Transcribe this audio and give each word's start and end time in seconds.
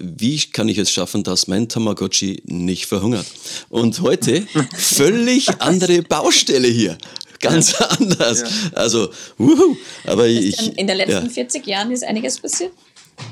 wie 0.00 0.38
kann 0.38 0.68
ich 0.68 0.78
es 0.78 0.90
schaffen, 0.90 1.22
dass 1.22 1.46
mein 1.46 1.68
Tamagotchi 1.68 2.42
nicht 2.46 2.86
verhungert? 2.86 3.26
Und 3.68 4.00
heute 4.00 4.46
völlig 4.76 5.60
andere 5.60 6.02
Baustelle 6.02 6.68
hier. 6.68 6.98
Ganz 7.40 7.74
anders. 7.80 8.40
Ja. 8.40 8.48
Also, 8.74 9.10
wuhu. 9.38 9.76
Aber 10.04 10.26
ich. 10.26 10.76
In 10.76 10.86
den 10.86 10.96
letzten 10.96 11.26
ja. 11.26 11.32
40 11.32 11.66
Jahren 11.66 11.90
ist 11.90 12.04
einiges 12.04 12.38
passiert. 12.38 12.72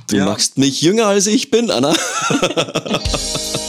Du 0.08 0.16
ja. 0.16 0.24
machst 0.24 0.58
mich 0.58 0.80
jünger 0.80 1.06
als 1.06 1.26
ich 1.26 1.50
bin, 1.50 1.70
Anna. 1.70 1.94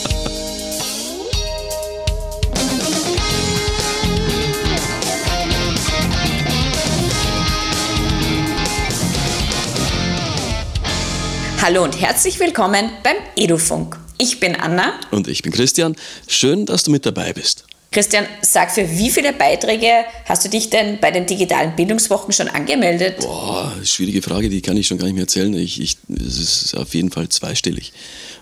Hallo 11.62 11.84
und 11.84 12.00
herzlich 12.00 12.40
willkommen 12.40 12.90
beim 13.04 13.18
Edufunk. 13.36 14.00
Ich 14.18 14.40
bin 14.40 14.56
Anna. 14.56 14.98
Und 15.12 15.28
ich 15.28 15.42
bin 15.42 15.52
Christian. 15.52 15.94
Schön, 16.26 16.66
dass 16.66 16.84
du 16.84 16.92
mit 16.92 17.06
dabei 17.06 17.34
bist. 17.34 17.66
Christian, 17.92 18.26
sag, 18.42 18.72
für 18.72 18.90
wie 18.90 19.10
viele 19.10 19.34
Beiträge 19.34 20.06
hast 20.24 20.46
du 20.46 20.50
dich 20.50 20.70
denn 20.70 21.00
bei 21.02 21.12
den 21.12 21.26
digitalen 21.26 21.76
Bildungswochen 21.76 22.32
schon 22.32 22.48
angemeldet? 22.48 23.18
Boah, 23.20 23.76
schwierige 23.84 24.22
Frage, 24.22 24.48
die 24.48 24.62
kann 24.62 24.78
ich 24.78 24.88
schon 24.88 25.00
gar 25.00 25.08
nicht 25.08 25.16
mehr 25.16 25.24
erzählen. 25.24 25.54
Ich, 25.54 25.82
ich, 25.82 25.98
es 26.08 26.40
ist 26.40 26.78
auf 26.78 26.94
jeden 26.94 27.12
Fall 27.12 27.28
zweistellig. 27.28 27.92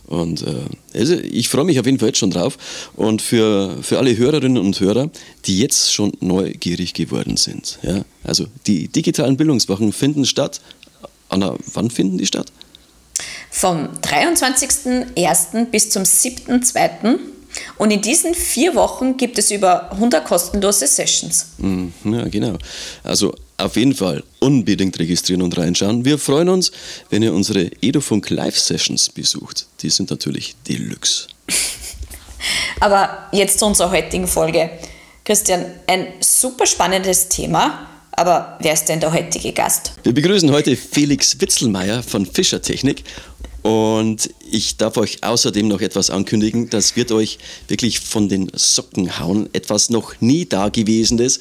Und 0.05 0.43
äh, 0.43 0.53
also 0.93 1.15
ich 1.15 1.49
freue 1.49 1.65
mich 1.65 1.79
auf 1.79 1.87
jeden 1.87 1.97
Fall 1.97 2.09
jetzt 2.09 2.19
schon 2.19 2.29
drauf. 2.29 2.91
Und 2.95 3.23
für, 3.23 3.81
für 3.81 3.97
alle 3.97 4.15
Hörerinnen 4.15 4.59
und 4.59 4.79
Hörer, 4.79 5.09
die 5.45 5.57
jetzt 5.57 5.91
schon 5.91 6.11
neugierig 6.19 6.93
geworden 6.93 7.35
sind. 7.35 7.79
Ja? 7.81 8.05
Also 8.23 8.45
die 8.67 8.89
digitalen 8.89 9.37
Bildungswochen 9.37 9.91
finden 9.91 10.25
statt. 10.25 10.61
Anna, 11.29 11.57
wann 11.73 11.89
finden 11.89 12.19
die 12.19 12.27
statt? 12.27 12.51
Vom 13.49 13.89
23.01. 14.01 15.65
bis 15.65 15.89
zum 15.89 16.03
7.02. 16.03 17.17
Und 17.77 17.91
in 17.91 18.01
diesen 18.01 18.33
vier 18.35 18.75
Wochen 18.75 19.17
gibt 19.17 19.37
es 19.39 19.51
über 19.51 19.91
100 19.91 20.25
kostenlose 20.25 20.87
Sessions. 20.87 21.47
Mhm, 21.57 21.93
ja, 22.05 22.27
genau. 22.27 22.57
Also 23.03 23.33
auf 23.57 23.75
jeden 23.75 23.95
Fall 23.95 24.23
unbedingt 24.39 24.99
registrieren 24.99 25.41
und 25.41 25.57
reinschauen. 25.57 26.05
Wir 26.05 26.19
freuen 26.19 26.49
uns, 26.49 26.71
wenn 27.09 27.23
ihr 27.23 27.33
unsere 27.33 27.71
Edofunk 27.81 28.29
Live-Sessions 28.29 29.09
besucht. 29.09 29.65
Die 29.81 29.89
sind 29.89 30.11
natürlich 30.11 30.55
Deluxe. 30.67 31.27
Aber 32.79 33.27
jetzt 33.31 33.59
zu 33.59 33.65
unserer 33.65 33.91
heutigen 33.91 34.27
Folge. 34.27 34.69
Christian, 35.25 35.65
ein 35.87 36.07
super 36.19 36.65
spannendes 36.65 37.27
Thema. 37.27 37.86
Aber 38.17 38.57
wer 38.61 38.73
ist 38.73 38.85
denn 38.85 38.99
der 38.99 39.13
heutige 39.13 39.53
Gast? 39.53 39.91
Wir 40.01 40.11
begrüßen 40.11 40.51
heute 40.51 40.75
Felix 40.75 41.39
Witzelmeier 41.39 42.01
von 42.01 42.25
Fischer 42.25 42.63
Technik 42.63 43.03
und 43.61 44.31
ich 44.49 44.77
darf 44.77 44.97
euch 44.97 45.23
außerdem 45.23 45.67
noch 45.67 45.81
etwas 45.81 46.09
ankündigen, 46.09 46.67
das 46.71 46.95
wird 46.95 47.11
euch 47.11 47.37
wirklich 47.67 47.99
von 47.99 48.27
den 48.27 48.51
Socken 48.55 49.19
hauen. 49.19 49.49
Etwas 49.53 49.91
noch 49.91 50.19
nie 50.19 50.47
Dagewesenes. 50.47 51.39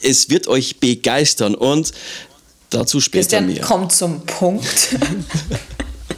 Es 0.00 0.30
wird 0.30 0.48
euch 0.48 0.80
begeistern 0.80 1.54
und 1.54 1.92
dazu 2.70 3.02
später 3.02 3.20
Christian, 3.20 3.46
mehr. 3.46 3.60
kommt 3.60 3.92
zum 3.92 4.24
Punkt. 4.24 4.96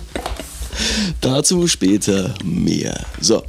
dazu 1.20 1.66
später 1.66 2.32
mehr. 2.44 3.04
So, 3.20 3.42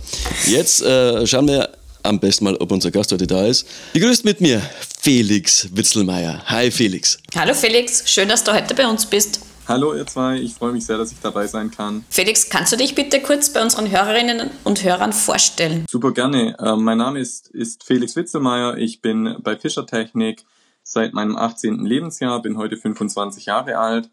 jetzt 0.48 0.82
äh, 0.82 1.28
schauen 1.28 1.48
wir 1.48 1.70
am 2.04 2.20
besten 2.20 2.46
mal, 2.46 2.56
ob 2.58 2.72
unser 2.72 2.92
Gast 2.92 3.12
heute 3.12 3.28
da 3.28 3.46
ist. 3.46 3.68
Begrüßt 3.94 4.26
mit 4.26 4.42
mir 4.42 4.62
Felix 5.00 5.70
Witzelmeier. 5.74 6.42
Hi 6.46 6.72
Felix. 6.72 7.18
Hallo 7.36 7.54
Felix, 7.54 8.10
schön, 8.10 8.30
dass 8.30 8.44
du 8.44 8.54
heute 8.54 8.74
bei 8.74 8.88
uns 8.88 9.06
bist. 9.06 9.42
Hallo 9.68 9.94
ihr 9.94 10.06
zwei, 10.08 10.38
ich 10.38 10.54
freue 10.54 10.72
mich 10.72 10.86
sehr, 10.86 10.98
dass 10.98 11.12
ich 11.12 11.20
dabei 11.22 11.46
sein 11.46 11.70
kann. 11.72 12.06
Felix, 12.10 12.50
kannst 12.50 12.72
du 12.72 12.78
dich 12.78 12.96
bitte 12.96 13.22
kurz 13.22 13.52
bei 13.52 13.62
unseren 13.62 13.92
Hörerinnen 13.92 14.50
und 14.64 14.84
Hörern 14.84 15.12
vorstellen? 15.12 15.86
Super 15.90 16.14
gerne. 16.14 16.56
Äh, 16.58 16.78
mein 16.78 17.00
Name 17.00 17.20
ist, 17.20 17.50
ist 17.50 17.84
Felix 17.84 18.16
Witzelmeier, 18.16 18.78
ich 18.78 19.02
bin 19.02 19.36
bei 19.42 19.58
Fischer 19.58 19.86
Technik 19.86 20.46
seit 20.84 21.14
meinem 21.14 21.36
18. 21.36 21.86
Lebensjahr, 21.86 22.42
bin 22.42 22.58
heute 22.58 22.78
25 22.78 23.48
Jahre 23.48 23.78
alt 23.78 24.10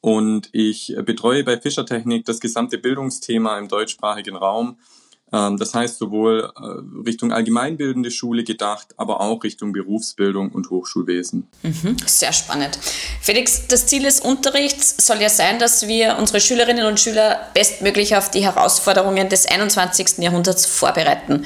und 0.00 0.48
ich 0.52 0.96
betreue 1.04 1.44
bei 1.44 1.60
Fischer 1.60 1.86
Technik 1.86 2.24
das 2.24 2.40
gesamte 2.40 2.78
Bildungsthema 2.78 3.58
im 3.58 3.68
deutschsprachigen 3.68 4.34
Raum 4.34 4.70
ähm, 4.70 4.76
das 5.32 5.74
heißt 5.74 5.98
sowohl 5.98 6.52
äh, 6.56 7.04
Richtung 7.04 7.32
allgemeinbildende 7.32 8.10
Schule 8.10 8.44
gedacht, 8.44 8.94
aber 8.96 9.20
auch 9.20 9.42
Richtung 9.42 9.72
Berufsbildung 9.72 10.52
und 10.52 10.70
Hochschulwesen. 10.70 11.48
Mhm, 11.62 11.96
sehr 12.06 12.32
spannend. 12.32 12.78
Felix, 13.20 13.66
das 13.66 13.86
Ziel 13.86 14.04
des 14.04 14.20
Unterrichts 14.20 15.04
soll 15.04 15.20
ja 15.20 15.28
sein, 15.28 15.58
dass 15.58 15.88
wir 15.88 16.16
unsere 16.18 16.40
Schülerinnen 16.40 16.86
und 16.86 17.00
Schüler 17.00 17.40
bestmöglich 17.54 18.16
auf 18.16 18.30
die 18.30 18.44
Herausforderungen 18.44 19.28
des 19.28 19.46
21. 19.46 20.18
Jahrhunderts 20.18 20.64
vorbereiten. 20.64 21.44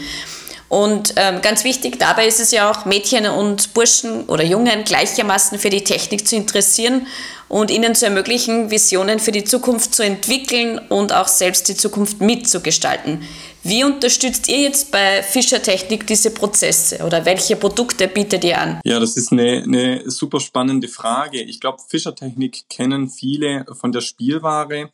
Und 0.70 1.14
ähm, 1.16 1.42
ganz 1.42 1.64
wichtig 1.64 1.98
dabei 1.98 2.28
ist 2.28 2.38
es 2.38 2.52
ja 2.52 2.70
auch, 2.70 2.84
Mädchen 2.84 3.26
und 3.26 3.74
Burschen 3.74 4.26
oder 4.26 4.44
Jungen 4.44 4.84
gleichermaßen 4.84 5.58
für 5.58 5.69
die 5.69 5.82
Technik 5.82 6.28
zu 6.28 6.36
interessieren 6.36 7.08
und 7.48 7.72
ihnen 7.72 7.96
zu 7.96 8.04
ermöglichen, 8.04 8.70
Visionen 8.70 9.19
für 9.19 9.32
die 9.32 9.42
Zukunft 9.42 9.92
zu 9.92 10.04
entwickeln 10.04 10.78
und 10.78 11.12
auch 11.12 11.26
selbst 11.26 11.69
die 11.69 11.74
Zukunft 11.74 12.20
mitzugestalten. 12.20 13.26
Wie 13.62 13.84
unterstützt 13.84 14.48
ihr 14.48 14.62
jetzt 14.62 14.91
bei 14.91 15.22
Fischer 15.22 15.62
Technik 15.62 16.06
diese 16.06 16.31
Prozesse 16.31 17.04
oder 17.04 17.26
welche 17.26 17.56
Produkte 17.56 18.09
bietet 18.09 18.43
ihr 18.43 18.59
an? 18.59 18.81
Ja, 18.84 18.98
das 18.98 19.19
ist 19.19 19.32
eine, 19.32 19.62
eine 19.62 20.10
super 20.10 20.41
spannende 20.41 20.88
Frage. 20.88 21.43
Ich 21.43 21.60
glaube, 21.60 21.78
Fischer 21.87 22.15
Technik 22.15 22.70
kennen 22.70 23.10
viele 23.10 23.66
von 23.72 23.93
der 23.93 24.00
Spielware. 24.00 24.91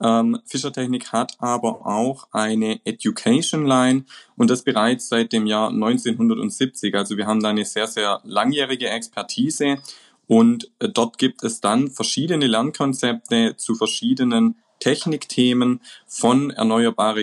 Ähm, 0.00 0.38
Fischer 0.46 0.70
hat 1.12 1.36
aber 1.38 1.86
auch 1.86 2.28
eine 2.30 2.80
Education 2.84 3.66
Line 3.66 4.04
und 4.36 4.48
das 4.48 4.62
bereits 4.62 5.08
seit 5.08 5.32
dem 5.32 5.46
Jahr 5.46 5.70
1970. 5.70 6.94
Also 6.94 7.16
wir 7.16 7.26
haben 7.26 7.42
da 7.42 7.48
eine 7.48 7.64
sehr, 7.64 7.88
sehr 7.88 8.20
langjährige 8.22 8.88
Expertise 8.90 9.78
und 10.26 10.70
äh, 10.78 10.88
dort 10.88 11.18
gibt 11.18 11.42
es 11.42 11.60
dann 11.60 11.90
verschiedene 11.90 12.46
Lernkonzepte 12.46 13.56
zu 13.56 13.74
verschiedenen 13.74 14.56
Technikthemen 14.84 15.80
von 16.06 16.50
erneuerbare 16.50 17.22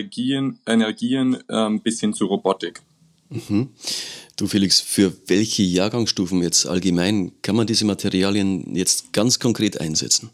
Energien 0.66 1.38
ähm, 1.48 1.80
bis 1.80 2.00
hin 2.00 2.12
zu 2.12 2.26
Robotik. 2.26 2.82
Mhm. 3.30 3.68
Du 4.36 4.48
Felix, 4.48 4.80
für 4.80 5.12
welche 5.28 5.62
Jahrgangsstufen 5.62 6.42
jetzt 6.42 6.66
allgemein 6.66 7.30
kann 7.40 7.54
man 7.54 7.68
diese 7.68 7.84
Materialien 7.84 8.74
jetzt 8.74 9.12
ganz 9.12 9.38
konkret 9.38 9.80
einsetzen? 9.80 10.30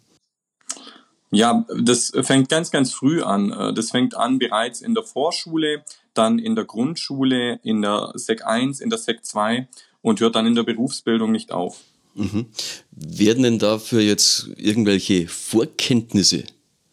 Ja, 1.30 1.66
das 1.78 2.12
fängt 2.22 2.48
ganz, 2.48 2.70
ganz 2.70 2.94
früh 2.94 3.20
an. 3.20 3.52
Äh, 3.52 3.74
das 3.74 3.90
fängt 3.90 4.16
an 4.16 4.38
bereits 4.38 4.80
in 4.80 4.94
der 4.94 5.04
Vorschule, 5.04 5.84
dann 6.14 6.38
in 6.38 6.56
der 6.56 6.64
Grundschule, 6.64 7.60
in 7.62 7.82
der 7.82 8.12
Sek 8.14 8.46
1, 8.46 8.80
in 8.80 8.88
der 8.88 8.98
Sek 8.98 9.26
2 9.26 9.68
und 10.00 10.20
hört 10.20 10.34
dann 10.34 10.46
in 10.46 10.54
der 10.54 10.62
Berufsbildung 10.62 11.30
nicht 11.30 11.52
auf. 11.52 11.82
Mhm. 12.14 12.46
Werden 12.90 13.42
denn 13.42 13.58
dafür 13.58 14.00
jetzt 14.00 14.48
irgendwelche 14.56 15.28
Vorkenntnisse 15.28 16.44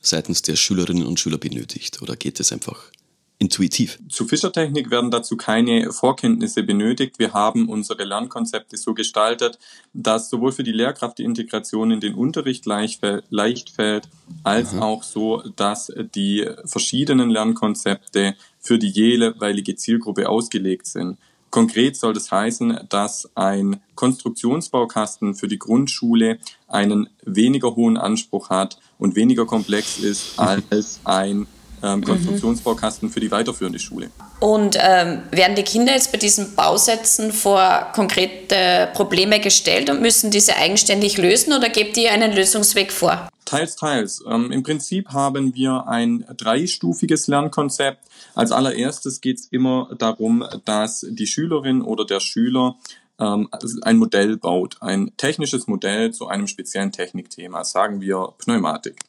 seitens 0.06 0.42
der 0.42 0.56
Schülerinnen 0.56 1.06
und 1.06 1.20
Schüler 1.20 1.38
benötigt 1.38 2.02
oder 2.02 2.16
geht 2.16 2.40
es 2.40 2.52
einfach 2.52 2.92
intuitiv? 3.38 4.00
Zu 4.10 4.26
Fischertechnik 4.26 4.90
werden 4.90 5.12
dazu 5.12 5.36
keine 5.36 5.92
Vorkenntnisse 5.92 6.64
benötigt. 6.64 7.20
Wir 7.20 7.34
haben 7.34 7.68
unsere 7.70 8.04
Lernkonzepte 8.04 8.78
so 8.78 8.94
gestaltet, 8.94 9.60
dass 9.94 10.30
sowohl 10.30 10.52
für 10.52 10.64
die 10.64 10.72
Lehrkraft 10.72 11.18
die 11.18 11.24
Integration 11.24 11.92
in 11.92 12.00
den 12.00 12.16
Unterricht 12.16 12.66
leicht, 12.66 13.02
leicht 13.30 13.70
fällt, 13.70 14.08
als 14.44 14.74
Aha. 14.74 14.82
auch 14.82 15.04
so, 15.04 15.44
dass 15.56 15.92
die 16.16 16.50
verschiedenen 16.66 17.30
Lernkonzepte 17.30 18.36
für 18.60 18.80
die 18.80 18.90
jeweilige 18.90 19.76
Zielgruppe 19.76 20.30
ausgelegt 20.30 20.88
sind. 20.88 21.18
Konkret 21.56 21.96
soll 21.96 22.14
das 22.14 22.34
heißen, 22.34 22.82
dass 22.90 23.30
ein 23.34 23.80
Konstruktionsbaukasten 23.96 25.36
für 25.36 25.48
die 25.48 25.58
Grundschule 25.58 26.38
einen 26.68 27.08
weniger 27.24 27.78
hohen 27.78 27.96
Anspruch 27.96 28.50
hat 28.50 28.78
und 29.00 29.16
weniger 29.16 29.46
komplex 29.46 29.98
ist 30.00 30.34
als 30.38 31.00
ein 31.06 31.48
ähm, 31.82 32.00
mhm. 32.00 32.04
Konstruktionsbaukasten 32.04 33.10
für 33.10 33.22
die 33.22 33.32
weiterführende 33.32 33.80
Schule. 33.80 34.10
Und 34.42 34.78
ähm, 34.82 35.22
werden 35.32 35.56
die 35.56 35.64
Kinder 35.64 35.94
jetzt 35.94 36.12
bei 36.12 36.18
diesen 36.18 36.56
Bausätzen 36.56 37.32
vor 37.32 37.88
konkrete 37.96 38.90
Probleme 38.94 39.40
gestellt 39.40 39.90
und 39.90 40.02
müssen 40.02 40.32
diese 40.32 40.58
eigenständig 40.58 41.18
lösen 41.18 41.54
oder 41.54 41.70
gebt 41.70 41.96
ihr 41.96 42.12
einen 42.12 42.34
Lösungsweg 42.34 42.92
vor? 42.92 43.30
Teils, 43.46 43.76
teils. 43.76 44.24
Ähm, 44.28 44.52
Im 44.52 44.64
Prinzip 44.64 45.10
haben 45.10 45.54
wir 45.54 45.88
ein 45.88 46.26
dreistufiges 46.36 47.28
Lernkonzept. 47.28 48.04
Als 48.34 48.52
allererstes 48.52 49.22
geht 49.22 49.38
es 49.38 49.48
immer 49.48 49.90
darum, 49.98 50.44
dass 50.66 51.06
die 51.08 51.28
Schülerin 51.28 51.82
oder 51.82 52.06
der 52.06 52.20
Schüler 52.20 52.76
ähm, 53.20 53.48
ein 53.84 53.98
Modell 53.98 54.38
baut, 54.38 54.78
ein 54.82 55.12
technisches 55.18 55.68
Modell 55.68 56.12
zu 56.12 56.28
einem 56.28 56.48
speziellen 56.48 56.92
Technikthema, 56.92 57.64
sagen 57.64 58.02
wir 58.02 58.34
Pneumatik. 58.40 59.00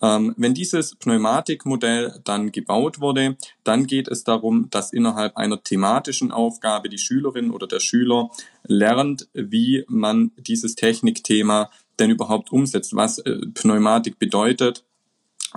Ähm, 0.00 0.34
wenn 0.36 0.54
dieses 0.54 0.94
Pneumatikmodell 0.94 2.20
dann 2.24 2.52
gebaut 2.52 3.00
wurde, 3.00 3.36
dann 3.64 3.86
geht 3.86 4.08
es 4.08 4.22
darum, 4.22 4.70
dass 4.70 4.92
innerhalb 4.92 5.36
einer 5.36 5.62
thematischen 5.62 6.30
Aufgabe 6.30 6.88
die 6.88 6.98
Schülerin 6.98 7.50
oder 7.50 7.66
der 7.66 7.80
Schüler 7.80 8.30
lernt, 8.64 9.28
wie 9.32 9.84
man 9.88 10.30
dieses 10.36 10.76
Technikthema 10.76 11.70
denn 11.98 12.10
überhaupt 12.10 12.52
umsetzt, 12.52 12.94
was 12.94 13.18
äh, 13.18 13.38
Pneumatik 13.54 14.18
bedeutet, 14.18 14.84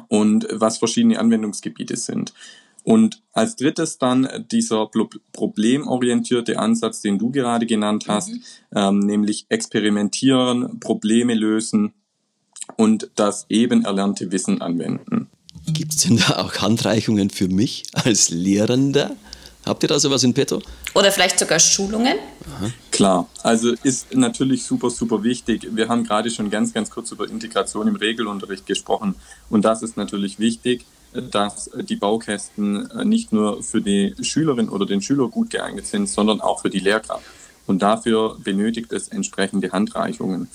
und 0.07 0.47
was 0.51 0.77
verschiedene 0.77 1.19
Anwendungsgebiete 1.19 1.97
sind. 1.97 2.33
Und 2.83 3.21
als 3.31 3.55
drittes 3.55 3.99
dann 3.99 4.27
dieser 4.51 4.89
problemorientierte 5.33 6.57
Ansatz, 6.57 7.01
den 7.01 7.19
du 7.19 7.29
gerade 7.31 7.67
genannt 7.67 8.05
hast, 8.07 8.29
mhm. 8.29 8.43
ähm, 8.75 8.99
nämlich 8.99 9.45
experimentieren, 9.49 10.79
Probleme 10.79 11.35
lösen 11.35 11.93
und 12.77 13.11
das 13.15 13.45
eben 13.49 13.85
erlernte 13.85 14.31
Wissen 14.31 14.61
anwenden. 14.61 15.29
Gibt 15.67 15.93
es 15.93 16.03
denn 16.03 16.17
da 16.17 16.37
auch 16.39 16.55
Handreichungen 16.55 17.29
für 17.29 17.47
mich 17.47 17.83
als 17.93 18.29
Lehrender? 18.29 19.15
Habt 19.63 19.83
ihr 19.83 19.89
da 19.89 19.99
sowas 19.99 20.23
in 20.23 20.33
petto? 20.33 20.63
Oder 20.95 21.11
vielleicht 21.11 21.37
sogar 21.37 21.59
Schulungen? 21.59 22.17
Aha. 22.47 22.71
Klar, 22.91 23.27
also 23.41 23.73
ist 23.83 24.13
natürlich 24.13 24.63
super, 24.63 24.89
super 24.89 25.23
wichtig. 25.23 25.67
Wir 25.71 25.87
haben 25.87 26.03
gerade 26.03 26.29
schon 26.29 26.49
ganz, 26.49 26.73
ganz 26.73 26.91
kurz 26.91 27.11
über 27.11 27.27
Integration 27.29 27.87
im 27.87 27.95
Regelunterricht 27.95 28.65
gesprochen. 28.65 29.15
Und 29.49 29.63
das 29.63 29.81
ist 29.81 29.95
natürlich 29.95 30.39
wichtig, 30.39 30.85
dass 31.13 31.69
die 31.73 31.95
Baukästen 31.95 32.89
nicht 33.03 33.31
nur 33.31 33.63
für 33.63 33.81
die 33.81 34.13
Schülerin 34.21 34.69
oder 34.69 34.85
den 34.85 35.01
Schüler 35.01 35.29
gut 35.29 35.49
geeignet 35.49 35.87
sind, 35.87 36.07
sondern 36.07 36.41
auch 36.41 36.61
für 36.61 36.69
die 36.69 36.79
Lehrkraft. 36.79 37.25
Und 37.65 37.81
dafür 37.81 38.37
benötigt 38.43 38.91
es 38.91 39.07
entsprechende 39.07 39.71
Handreichungen. 39.71 40.49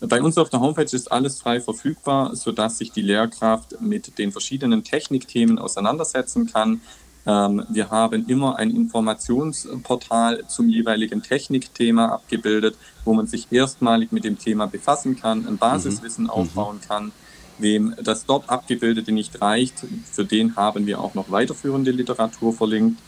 Bei 0.00 0.22
uns 0.22 0.38
auf 0.38 0.48
der 0.48 0.60
Homepage 0.60 0.84
ist 0.84 1.10
alles 1.10 1.40
frei 1.40 1.60
verfügbar, 1.60 2.36
sodass 2.36 2.78
sich 2.78 2.92
die 2.92 3.02
Lehrkraft 3.02 3.80
mit 3.80 4.18
den 4.18 4.30
verschiedenen 4.30 4.84
Technikthemen 4.84 5.58
auseinandersetzen 5.58 6.46
kann. 6.52 6.80
Ähm, 7.28 7.62
wir 7.68 7.90
haben 7.90 8.26
immer 8.26 8.56
ein 8.56 8.70
Informationsportal 8.70 10.46
zum 10.48 10.70
jeweiligen 10.70 11.22
Technikthema 11.22 12.06
abgebildet, 12.06 12.76
wo 13.04 13.12
man 13.12 13.26
sich 13.26 13.48
erstmalig 13.50 14.12
mit 14.12 14.24
dem 14.24 14.38
Thema 14.38 14.66
befassen 14.66 15.14
kann, 15.20 15.46
ein 15.46 15.58
Basiswissen 15.58 16.24
mhm. 16.24 16.30
aufbauen 16.30 16.80
kann. 16.80 17.12
Wem 17.58 17.94
das 18.02 18.24
dort 18.24 18.48
abgebildete 18.48 19.12
nicht 19.12 19.42
reicht, 19.42 19.84
für 20.10 20.24
den 20.24 20.56
haben 20.56 20.86
wir 20.86 21.00
auch 21.00 21.14
noch 21.14 21.30
weiterführende 21.30 21.90
Literatur 21.90 22.54
verlinkt. 22.54 23.00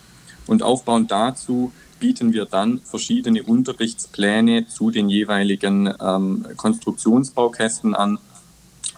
Und 0.47 0.63
aufbauend 0.63 1.11
dazu 1.11 1.73
bieten 1.99 2.33
wir 2.33 2.45
dann 2.45 2.81
verschiedene 2.85 3.43
Unterrichtspläne 3.43 4.67
zu 4.67 4.91
den 4.91 5.09
jeweiligen 5.09 5.95
ähm, 6.03 6.47
Konstruktionsbaukästen 6.57 7.95
an. 7.95 8.19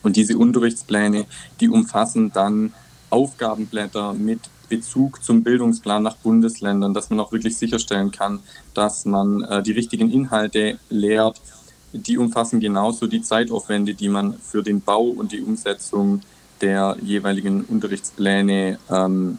Und 0.03 0.17
diese 0.17 0.37
Unterrichtspläne, 0.37 1.27
die 1.61 1.69
umfassen 1.69 2.33
dann 2.33 2.73
Aufgabenblätter 3.11 4.15
mit 4.15 4.41
Bezug 4.73 5.23
zum 5.23 5.43
Bildungsplan 5.43 6.03
nach 6.03 6.17
Bundesländern, 6.17 6.95
dass 6.95 7.11
man 7.11 7.21
auch 7.21 7.31
wirklich 7.31 7.59
sicherstellen 7.59 8.11
kann, 8.11 8.41
dass 8.73 9.05
man 9.05 9.43
äh, 9.43 9.63
die 9.63 9.73
richtigen 9.73 10.11
Inhalte 10.11 10.79
lehrt. 10.89 11.43
Die 11.93 12.17
umfassen 12.17 12.59
genauso 12.59 13.07
die 13.07 13.21
Zeitaufwände, 13.21 13.93
die 13.93 14.09
man 14.09 14.39
für 14.39 14.63
den 14.63 14.81
Bau 14.81 15.03
und 15.03 15.33
die 15.33 15.43
Umsetzung 15.43 16.23
der 16.63 16.97
jeweiligen 17.03 17.65
Unterrichtspläne 17.65 18.79
ähm, 18.89 19.37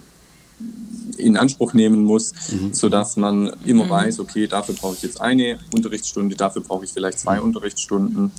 in 1.18 1.36
Anspruch 1.36 1.74
nehmen 1.74 2.04
muss, 2.04 2.32
mhm. 2.52 2.72
sodass 2.72 3.18
man 3.18 3.54
immer 3.66 3.86
mhm. 3.86 3.90
weiß, 3.90 4.20
okay, 4.20 4.46
dafür 4.46 4.76
brauche 4.76 4.96
ich 4.98 5.02
jetzt 5.02 5.20
eine 5.20 5.58
Unterrichtsstunde, 5.74 6.36
dafür 6.36 6.62
brauche 6.62 6.86
ich 6.86 6.92
vielleicht 6.92 7.18
zwei 7.18 7.38
mhm. 7.38 7.46
Unterrichtsstunden. 7.46 8.32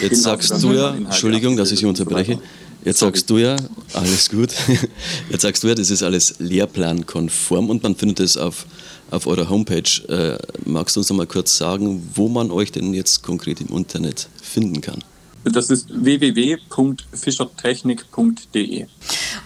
Jetzt 0.00 0.10
genau, 0.10 0.22
sagst 0.22 0.62
du 0.62 0.72
ja, 0.72 0.94
Entschuldigung, 0.94 1.58
dass 1.58 1.70
ich 1.72 1.80
Sie 1.80 1.86
unterbreche, 1.86 2.38
Jetzt 2.84 2.98
sagst 2.98 3.30
du 3.30 3.38
ja, 3.38 3.56
alles 3.92 4.28
gut, 4.28 4.50
jetzt 5.30 5.42
sagst 5.42 5.62
du 5.62 5.68
ja, 5.68 5.74
das 5.74 5.90
ist 5.90 6.02
alles 6.02 6.34
lehrplankonform 6.38 7.70
und 7.70 7.82
man 7.84 7.94
findet 7.94 8.18
es 8.18 8.36
auf, 8.36 8.66
auf 9.10 9.28
eurer 9.28 9.48
Homepage. 9.48 9.82
Äh, 10.08 10.38
magst 10.64 10.96
du 10.96 11.00
uns 11.00 11.08
noch 11.08 11.16
mal 11.16 11.26
kurz 11.26 11.56
sagen, 11.56 12.10
wo 12.14 12.28
man 12.28 12.50
euch 12.50 12.72
denn 12.72 12.92
jetzt 12.92 13.22
konkret 13.22 13.60
im 13.60 13.68
Internet 13.68 14.28
finden 14.42 14.80
kann? 14.80 15.04
Das 15.44 15.70
ist 15.70 15.88
www.fischertechnik.de. 15.90 18.86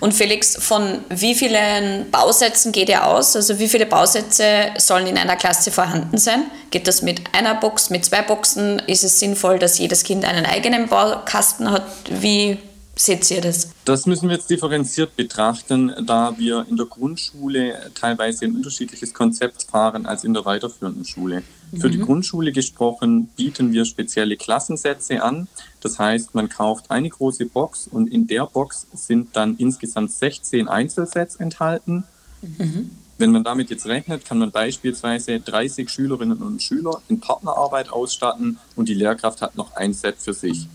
Und 0.00 0.12
Felix, 0.12 0.56
von 0.56 0.98
wie 1.08 1.34
vielen 1.34 2.10
Bausätzen 2.10 2.72
geht 2.72 2.90
ihr 2.90 3.06
aus? 3.06 3.34
Also 3.34 3.58
wie 3.58 3.68
viele 3.68 3.86
Bausätze 3.86 4.72
sollen 4.78 5.06
in 5.06 5.16
einer 5.16 5.36
Klasse 5.36 5.70
vorhanden 5.70 6.18
sein? 6.18 6.50
Geht 6.70 6.86
das 6.86 7.00
mit 7.00 7.22
einer 7.32 7.54
Box, 7.54 7.88
mit 7.88 8.04
zwei 8.04 8.20
Boxen? 8.22 8.82
Ist 8.86 9.04
es 9.04 9.20
sinnvoll, 9.20 9.58
dass 9.58 9.78
jedes 9.78 10.04
Kind 10.04 10.26
einen 10.26 10.44
eigenen 10.44 10.88
Baukasten 10.88 11.70
hat? 11.70 11.86
Wie 12.10 12.58
seht 12.96 13.30
ihr 13.30 13.40
das? 13.40 13.70
Das 13.84 14.06
müssen 14.06 14.28
wir 14.28 14.36
jetzt 14.36 14.50
differenziert 14.50 15.16
betrachten, 15.16 15.92
da 16.06 16.36
wir 16.38 16.66
in 16.68 16.76
der 16.76 16.86
Grundschule 16.86 17.90
teilweise 17.94 18.46
ein 18.46 18.56
unterschiedliches 18.56 19.12
Konzept 19.12 19.64
fahren 19.64 20.06
als 20.06 20.24
in 20.24 20.34
der 20.34 20.44
weiterführenden 20.44 21.04
Schule. 21.04 21.42
Mhm. 21.70 21.80
Für 21.80 21.90
die 21.90 21.98
mhm. 21.98 22.06
Grundschule 22.06 22.52
gesprochen 22.52 23.26
bieten 23.36 23.72
wir 23.72 23.84
spezielle 23.84 24.36
Klassensätze 24.36 25.22
an. 25.22 25.48
Das 25.80 25.98
heißt, 25.98 26.34
man 26.34 26.48
kauft 26.48 26.90
eine 26.90 27.08
große 27.08 27.46
Box 27.46 27.86
und 27.86 28.12
in 28.12 28.26
der 28.26 28.46
Box 28.46 28.86
sind 28.92 29.36
dann 29.36 29.56
insgesamt 29.56 30.10
16 30.12 30.66
Einzelsets 30.66 31.36
enthalten. 31.36 32.04
Mhm. 32.42 32.90
Wenn 33.18 33.32
man 33.32 33.44
damit 33.44 33.70
jetzt 33.70 33.86
rechnet, 33.86 34.26
kann 34.26 34.38
man 34.38 34.50
beispielsweise 34.50 35.40
30 35.40 35.88
Schülerinnen 35.88 36.42
und 36.42 36.62
Schüler 36.62 37.00
in 37.08 37.18
Partnerarbeit 37.18 37.90
ausstatten 37.90 38.58
und 38.74 38.88
die 38.88 38.94
Lehrkraft 38.94 39.40
hat 39.40 39.56
noch 39.56 39.74
ein 39.74 39.94
Set 39.94 40.16
für 40.18 40.34
sich. 40.34 40.68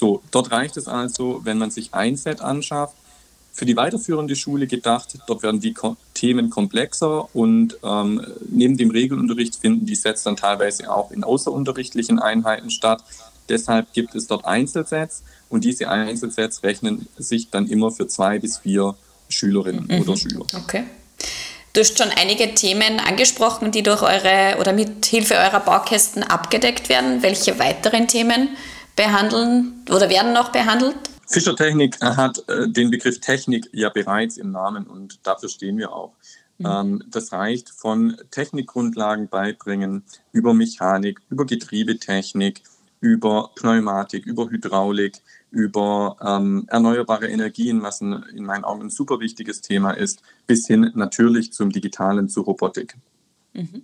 So, 0.00 0.22
dort 0.30 0.50
reicht 0.50 0.78
es 0.78 0.88
also, 0.88 1.42
wenn 1.44 1.58
man 1.58 1.70
sich 1.70 1.92
ein 1.92 2.16
Set 2.16 2.40
anschafft. 2.40 2.94
Für 3.52 3.66
die 3.66 3.76
weiterführende 3.76 4.34
Schule 4.34 4.66
gedacht, 4.66 5.18
dort 5.26 5.42
werden 5.42 5.60
die 5.60 5.74
Ko 5.74 5.98
Themen 6.14 6.48
komplexer 6.48 7.28
und 7.34 7.76
ähm, 7.82 8.26
neben 8.48 8.78
dem 8.78 8.90
Regelunterricht 8.90 9.56
finden 9.56 9.84
die 9.84 9.94
Sets 9.94 10.22
dann 10.22 10.36
teilweise 10.36 10.90
auch 10.90 11.10
in 11.10 11.22
außerunterrichtlichen 11.22 12.18
Einheiten 12.18 12.70
statt. 12.70 13.04
Deshalb 13.50 13.92
gibt 13.92 14.14
es 14.14 14.26
dort 14.26 14.46
Einzelsets 14.46 15.22
und 15.50 15.64
diese 15.64 15.90
Einzelsets 15.90 16.62
rechnen 16.62 17.06
sich 17.18 17.50
dann 17.50 17.66
immer 17.68 17.90
für 17.90 18.06
zwei 18.06 18.38
bis 18.38 18.56
vier 18.56 18.94
Schülerinnen 19.28 19.86
mhm. 19.86 20.00
oder 20.00 20.16
Schüler. 20.16 20.46
Okay. 20.56 20.84
Du 21.74 21.80
hast 21.80 21.98
schon 21.98 22.08
einige 22.08 22.54
Themen 22.54 23.00
angesprochen, 23.00 23.70
die 23.70 23.82
durch 23.82 24.00
eure 24.00 24.56
oder 24.58 24.72
mit 24.72 25.04
Hilfe 25.04 25.34
eurer 25.34 25.60
Baukästen 25.60 26.22
abgedeckt 26.22 26.88
werden. 26.88 27.22
Welche 27.22 27.58
weiteren 27.58 28.08
Themen 28.08 28.56
behandeln 29.00 29.82
oder 29.88 30.10
werden 30.10 30.34
noch 30.34 30.52
behandelt? 30.52 30.96
Fischertechnik 31.26 31.98
hat 32.02 32.44
äh, 32.48 32.68
den 32.68 32.90
Begriff 32.90 33.18
Technik 33.20 33.70
ja 33.72 33.88
bereits 33.88 34.36
im 34.36 34.50
Namen 34.50 34.86
und 34.86 35.26
dafür 35.26 35.48
stehen 35.48 35.78
wir 35.78 35.92
auch. 35.92 36.12
Mhm. 36.58 36.66
Ähm, 36.66 37.04
das 37.08 37.32
reicht 37.32 37.70
von 37.70 38.16
Technikgrundlagen 38.30 39.28
beibringen 39.28 40.04
über 40.32 40.52
Mechanik, 40.52 41.20
über 41.30 41.46
Getriebetechnik, 41.46 42.62
über 43.00 43.52
Pneumatik, 43.54 44.26
über 44.26 44.50
Hydraulik, 44.50 45.22
über 45.50 46.16
ähm, 46.20 46.66
erneuerbare 46.68 47.28
Energien, 47.28 47.82
was 47.82 48.02
ein, 48.02 48.22
in 48.36 48.44
meinen 48.44 48.64
Augen 48.64 48.82
ein 48.82 48.90
super 48.90 49.20
wichtiges 49.20 49.62
Thema 49.62 49.92
ist, 49.92 50.20
bis 50.46 50.66
hin 50.66 50.90
natürlich 50.94 51.54
zum 51.54 51.70
Digitalen, 51.70 52.28
zur 52.28 52.44
Robotik. 52.44 52.96
Mhm. 53.54 53.82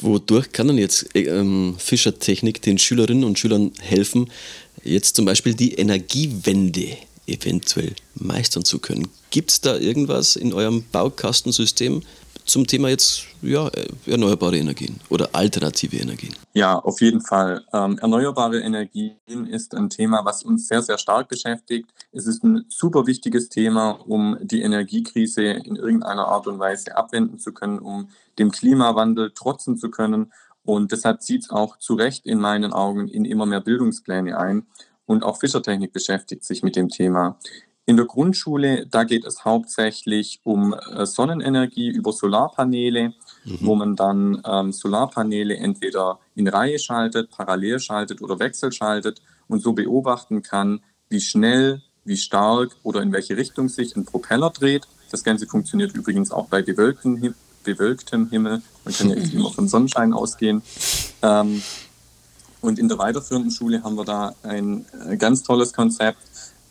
Wodurch 0.00 0.52
kann 0.52 0.68
dann 0.68 0.78
jetzt 0.78 1.08
ähm, 1.14 1.76
Fischertechnik 1.78 2.60
den 2.60 2.78
Schülerinnen 2.78 3.24
und 3.24 3.38
Schülern 3.38 3.72
helfen, 3.80 4.30
jetzt 4.84 5.16
zum 5.16 5.24
Beispiel 5.24 5.54
die 5.54 5.74
Energiewende 5.74 6.96
eventuell 7.26 7.94
meistern 8.14 8.64
zu 8.64 8.78
können? 8.78 9.08
Gibt 9.30 9.50
es 9.50 9.60
da 9.60 9.76
irgendwas 9.76 10.36
in 10.36 10.52
eurem 10.52 10.84
Baukastensystem 10.92 12.02
zum 12.46 12.66
Thema 12.66 12.88
jetzt 12.88 13.26
ja, 13.42 13.70
erneuerbare 14.06 14.56
Energien 14.56 15.00
oder 15.10 15.28
alternative 15.32 15.96
Energien? 15.96 16.34
Ja, 16.54 16.78
auf 16.78 17.00
jeden 17.00 17.20
Fall. 17.20 17.64
Ähm, 17.72 17.98
erneuerbare 17.98 18.60
Energien 18.60 19.46
ist 19.48 19.74
ein 19.74 19.90
Thema, 19.90 20.24
was 20.24 20.42
uns 20.42 20.68
sehr, 20.68 20.82
sehr 20.82 20.96
stark 20.98 21.28
beschäftigt. 21.28 21.90
Es 22.12 22.26
ist 22.26 22.44
ein 22.44 22.64
super 22.68 23.06
wichtiges 23.06 23.48
Thema, 23.48 23.90
um 24.06 24.38
die 24.40 24.62
Energiekrise 24.62 25.42
in 25.42 25.76
irgendeiner 25.76 26.28
Art 26.28 26.46
und 26.46 26.58
Weise 26.58 26.96
abwenden 26.96 27.38
zu 27.38 27.52
können, 27.52 27.78
um 27.78 28.08
dem 28.38 28.50
Klimawandel 28.50 29.32
trotzen 29.32 29.76
zu 29.76 29.90
können. 29.90 30.32
Und 30.64 30.92
deshalb 30.92 31.22
zieht 31.22 31.44
es 31.44 31.50
auch 31.50 31.78
zu 31.78 31.94
Recht 31.94 32.26
in 32.26 32.38
meinen 32.38 32.72
Augen 32.72 33.08
in 33.08 33.24
immer 33.24 33.46
mehr 33.46 33.60
Bildungspläne 33.60 34.38
ein. 34.38 34.66
Und 35.06 35.22
auch 35.22 35.38
Fischertechnik 35.38 35.92
beschäftigt 35.92 36.44
sich 36.44 36.62
mit 36.62 36.74
dem 36.74 36.88
Thema. 36.88 37.38
In 37.88 37.96
der 37.96 38.06
Grundschule, 38.06 38.84
da 38.86 39.04
geht 39.04 39.24
es 39.24 39.44
hauptsächlich 39.44 40.40
um 40.42 40.74
äh, 40.74 41.06
Sonnenenergie 41.06 41.88
über 41.88 42.12
Solarpaneele, 42.12 43.14
mhm. 43.44 43.58
wo 43.60 43.76
man 43.76 43.94
dann 43.94 44.42
ähm, 44.44 44.72
Solarpaneele 44.72 45.56
entweder 45.56 46.18
in 46.34 46.48
Reihe 46.48 46.80
schaltet, 46.80 47.30
parallel 47.30 47.78
schaltet 47.78 48.20
oder 48.22 48.40
wechselschaltet 48.40 49.22
und 49.46 49.62
so 49.62 49.72
beobachten 49.72 50.42
kann, 50.42 50.80
wie 51.08 51.20
schnell, 51.20 51.80
wie 52.04 52.16
stark 52.16 52.72
oder 52.82 53.02
in 53.02 53.12
welche 53.12 53.36
Richtung 53.36 53.68
sich 53.68 53.94
ein 53.94 54.04
Propeller 54.04 54.50
dreht. 54.50 54.88
Das 55.12 55.22
Ganze 55.22 55.46
funktioniert 55.46 55.94
übrigens 55.94 56.32
auch 56.32 56.48
bei 56.48 56.62
bewölktem, 56.62 57.34
bewölktem 57.62 58.28
Himmel. 58.30 58.62
Man 58.84 58.94
kann 58.94 59.10
ja 59.10 59.16
jetzt 59.16 59.32
immer 59.32 59.52
von 59.52 59.68
Sonnenschein 59.68 60.12
ausgehen. 60.12 60.62
Ähm, 61.22 61.62
und 62.60 62.80
in 62.80 62.88
der 62.88 62.98
weiterführenden 62.98 63.52
Schule 63.52 63.84
haben 63.84 63.96
wir 63.96 64.04
da 64.04 64.34
ein 64.42 64.86
äh, 65.08 65.16
ganz 65.16 65.44
tolles 65.44 65.72
Konzept, 65.72 66.18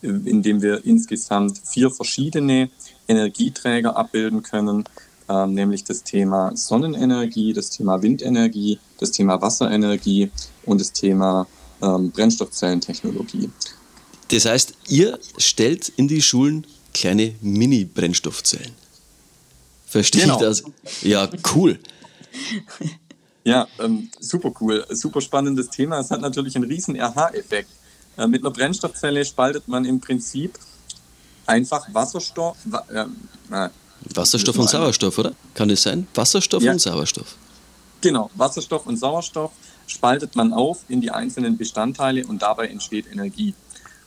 in 0.05 0.41
dem 0.41 0.62
wir 0.62 0.85
insgesamt 0.85 1.62
vier 1.65 1.91
verschiedene 1.91 2.69
Energieträger 3.07 3.95
abbilden 3.95 4.43
können, 4.43 4.85
äh, 5.27 5.47
nämlich 5.47 5.83
das 5.83 6.03
Thema 6.03 6.55
Sonnenenergie, 6.55 7.53
das 7.53 7.69
Thema 7.69 8.01
Windenergie, 8.01 8.79
das 9.00 9.12
Thema 9.12 9.41
Wasserenergie 9.41 10.31
und 10.65 10.79
das 10.79 10.91
Thema 10.91 11.47
ähm, 11.81 12.12
Brennstoffzellentechnologie. 12.12 13.50
Das 14.29 14.45
heißt, 14.45 14.74
ihr 14.89 15.19
stellt 15.38 15.89
in 15.89 16.07
die 16.07 16.21
Schulen 16.21 16.65
kleine 16.93 17.35
Mini-Brennstoffzellen. 17.41 18.71
Verstehe 19.85 20.24
genau. 20.24 20.35
ich 20.35 20.41
das? 20.41 20.63
Ja, 21.01 21.29
cool. 21.55 21.79
Ja, 23.43 23.67
ähm, 23.79 24.09
super 24.19 24.51
cool, 24.59 24.83
super 24.89 25.21
spannendes 25.21 25.69
Thema. 25.69 26.00
Es 26.00 26.09
hat 26.09 26.21
natürlich 26.21 26.55
einen 26.55 26.65
riesen 26.65 26.95
RH-Effekt. 26.95 27.69
Äh, 28.17 28.27
mit 28.27 28.43
einer 28.43 28.51
Brennstoffzelle 28.51 29.25
spaltet 29.25 29.67
man 29.67 29.86
im 29.86 30.00
Prinzip 30.00 30.57
einfach 31.45 31.93
Wasserstoff. 31.93 32.57
Äh, 32.89 33.05
äh, 33.53 33.69
Wasserstoff 34.13 34.57
und 34.57 34.69
Sauerstoff, 34.69 35.17
oder? 35.17 35.34
Kann 35.53 35.69
das 35.69 35.84
sein? 35.84 36.07
Wasserstoff 36.13 36.63
ja. 36.63 36.72
und 36.72 36.79
Sauerstoff. 36.79 37.36
Genau, 38.01 38.29
Wasserstoff 38.36 38.86
und 38.86 38.98
Sauerstoff 38.98 39.51
spaltet 39.88 40.36
man 40.36 40.53
auf 40.53 40.84
in 40.89 41.01
die 41.01 41.12
einzelnen 41.12 41.57
Bestandteile 41.57 42.25
und 42.25 42.41
dabei 42.41 42.67
entsteht 42.67 43.05
Energie. 43.12 43.53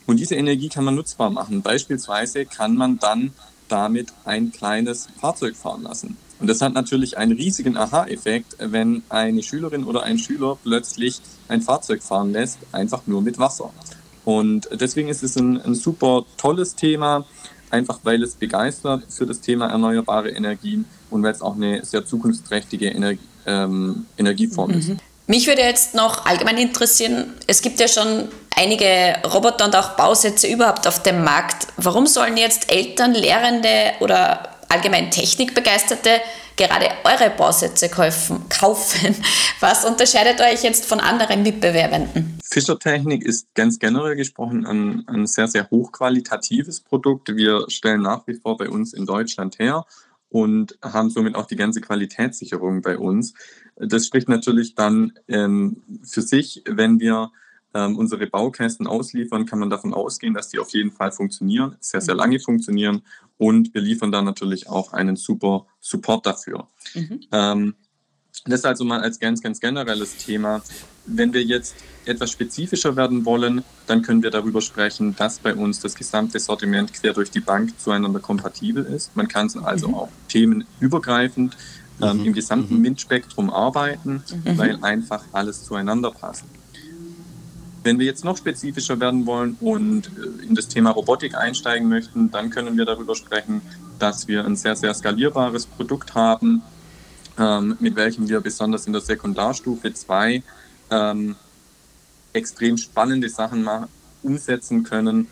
Und 0.05 0.17
diese 0.17 0.35
Energie 0.35 0.69
kann 0.69 0.85
man 0.85 0.95
nutzbar 0.95 1.29
machen. 1.29 1.61
Beispielsweise 1.61 2.45
kann 2.45 2.75
man 2.75 2.97
dann 2.97 3.33
damit 3.67 4.13
ein 4.25 4.51
kleines 4.51 5.07
Fahrzeug 5.19 5.55
fahren 5.55 5.83
lassen. 5.83 6.17
Und 6.39 6.47
das 6.47 6.61
hat 6.61 6.73
natürlich 6.73 7.17
einen 7.17 7.33
riesigen 7.33 7.77
Aha-Effekt, 7.77 8.55
wenn 8.59 9.03
eine 9.09 9.43
Schülerin 9.43 9.83
oder 9.83 10.03
ein 10.03 10.17
Schüler 10.17 10.57
plötzlich 10.63 11.21
ein 11.47 11.61
Fahrzeug 11.61 12.01
fahren 12.01 12.31
lässt, 12.31 12.59
einfach 12.71 13.01
nur 13.05 13.21
mit 13.21 13.37
Wasser. 13.37 13.71
Und 14.25 14.69
deswegen 14.71 15.09
ist 15.09 15.23
es 15.23 15.35
ein, 15.37 15.61
ein 15.61 15.75
super 15.75 16.25
tolles 16.37 16.75
Thema, 16.75 17.25
einfach 17.71 17.99
weil 18.03 18.23
es 18.23 18.35
begeistert 18.35 19.03
für 19.09 19.25
das 19.25 19.41
Thema 19.41 19.67
erneuerbare 19.67 20.29
Energien 20.29 20.85
und 21.09 21.23
weil 21.23 21.31
es 21.31 21.41
auch 21.41 21.55
eine 21.55 21.83
sehr 21.85 22.05
zukunftsträchtige 22.05 22.87
Energie, 22.87 23.19
ähm, 23.45 24.05
Energieform 24.17 24.71
mhm. 24.71 24.77
ist. 24.77 24.91
Mich 25.27 25.45
würde 25.45 25.61
jetzt 25.61 25.93
noch 25.93 26.25
allgemein 26.25 26.57
interessieren, 26.57 27.35
es 27.45 27.61
gibt 27.61 27.79
ja 27.79 27.87
schon 27.87 28.29
einige 28.55 29.15
Roboter 29.31 29.65
und 29.65 29.75
auch 29.75 29.91
Bausätze 29.91 30.47
überhaupt 30.47 30.87
auf 30.87 31.03
dem 31.03 31.23
Markt. 31.23 31.67
Warum 31.77 32.07
sollen 32.07 32.35
jetzt 32.35 32.71
Eltern, 32.71 33.13
Lehrende 33.13 33.93
oder 33.99 34.49
allgemein 34.69 35.11
Technikbegeisterte 35.11 36.09
gerade 36.59 36.87
eure 37.05 37.31
Bausätze 37.35 37.89
kaufen. 37.89 39.15
Was 39.59 39.85
unterscheidet 39.85 40.41
euch 40.41 40.61
jetzt 40.63 40.85
von 40.85 40.99
anderen 40.99 41.41
Mitbewerbenden? 41.41 42.37
Fischer 42.43 42.77
Technik 42.77 43.23
ist 43.23 43.47
ganz 43.55 43.79
generell 43.79 44.15
gesprochen 44.15 44.65
ein, 44.65 45.03
ein 45.07 45.25
sehr, 45.25 45.47
sehr 45.47 45.69
hochqualitatives 45.69 46.81
Produkt. 46.81 47.35
Wir 47.35 47.65
stellen 47.69 48.01
nach 48.01 48.27
wie 48.27 48.35
vor 48.35 48.57
bei 48.57 48.69
uns 48.69 48.93
in 48.93 49.05
Deutschland 49.05 49.57
her 49.57 49.85
und 50.27 50.77
haben 50.83 51.09
somit 51.09 51.35
auch 51.35 51.45
die 51.45 51.55
ganze 51.55 51.79
Qualitätssicherung 51.79 52.81
bei 52.81 52.97
uns. 52.97 53.33
Das 53.77 54.05
spricht 54.05 54.27
natürlich 54.27 54.75
dann 54.75 55.13
ähm, 55.29 55.81
für 56.03 56.21
sich, 56.21 56.63
wenn 56.65 56.99
wir 56.99 57.31
ähm, 57.73 57.97
unsere 57.97 58.27
Baukästen 58.27 58.87
ausliefern, 58.87 59.45
kann 59.45 59.59
man 59.59 59.69
davon 59.69 59.93
ausgehen, 59.93 60.33
dass 60.33 60.49
die 60.49 60.59
auf 60.59 60.71
jeden 60.71 60.91
Fall 60.91 61.11
funktionieren, 61.11 61.75
sehr, 61.79 62.01
sehr 62.01 62.15
lange 62.15 62.39
funktionieren 62.39 63.01
und 63.37 63.73
wir 63.73 63.81
liefern 63.81 64.11
dann 64.11 64.25
natürlich 64.25 64.67
auch 64.69 64.93
einen 64.93 65.15
super 65.15 65.65
Support 65.79 66.25
dafür. 66.25 66.67
Mhm. 66.93 67.21
Ähm, 67.31 67.75
das 68.45 68.61
ist 68.61 68.65
also 68.65 68.85
mal 68.85 69.01
als 69.01 69.19
ganz, 69.19 69.41
ganz 69.41 69.59
generelles 69.59 70.17
Thema. 70.17 70.61
Wenn 71.05 71.33
wir 71.33 71.43
jetzt 71.43 71.75
etwas 72.05 72.31
spezifischer 72.31 72.95
werden 72.95 73.25
wollen, 73.25 73.63
dann 73.87 74.01
können 74.01 74.23
wir 74.23 74.31
darüber 74.31 74.61
sprechen, 74.61 75.15
dass 75.15 75.39
bei 75.39 75.53
uns 75.53 75.79
das 75.79 75.95
gesamte 75.95 76.39
Sortiment 76.39 76.93
quer 76.93 77.13
durch 77.13 77.31
die 77.31 77.41
Bank 77.41 77.79
zueinander 77.79 78.19
kompatibel 78.19 78.83
ist. 78.85 79.15
Man 79.15 79.27
kann 79.27 79.49
also 79.63 79.89
mhm. 79.89 79.93
auch 79.95 80.09
themenübergreifend 80.29 81.57
ähm, 82.01 82.19
mhm. 82.19 82.25
im 82.25 82.33
gesamten 82.33 82.75
mhm. 82.75 82.81
MINT-Spektrum 82.81 83.49
arbeiten, 83.49 84.23
mhm. 84.45 84.57
weil 84.57 84.83
einfach 84.83 85.23
alles 85.33 85.65
zueinander 85.65 86.11
passt. 86.11 86.45
Wenn 87.83 87.99
wir 87.99 88.05
jetzt 88.05 88.25
noch 88.25 88.37
spezifischer 88.37 88.99
werden 88.99 89.25
wollen 89.25 89.55
und 89.59 90.07
äh, 90.07 90.45
in 90.45 90.55
das 90.55 90.67
Thema 90.67 90.91
Robotik 90.91 91.35
einsteigen 91.35 91.87
möchten, 91.87 92.31
dann 92.31 92.49
können 92.49 92.77
wir 92.77 92.85
darüber 92.85 93.15
sprechen, 93.15 93.61
dass 93.99 94.27
wir 94.27 94.45
ein 94.45 94.55
sehr, 94.55 94.75
sehr 94.75 94.93
skalierbares 94.93 95.65
Produkt 95.65 96.15
haben, 96.15 96.61
ähm, 97.37 97.77
mit 97.79 97.95
welchem 97.95 98.27
wir 98.27 98.41
besonders 98.41 98.87
in 98.87 98.93
der 98.93 99.01
Sekundarstufe 99.01 99.93
2 99.93 100.43
ähm, 100.91 101.35
extrem 102.33 102.77
spannende 102.77 103.29
Sachen 103.29 103.67
umsetzen 104.21 104.83
können, 104.83 105.27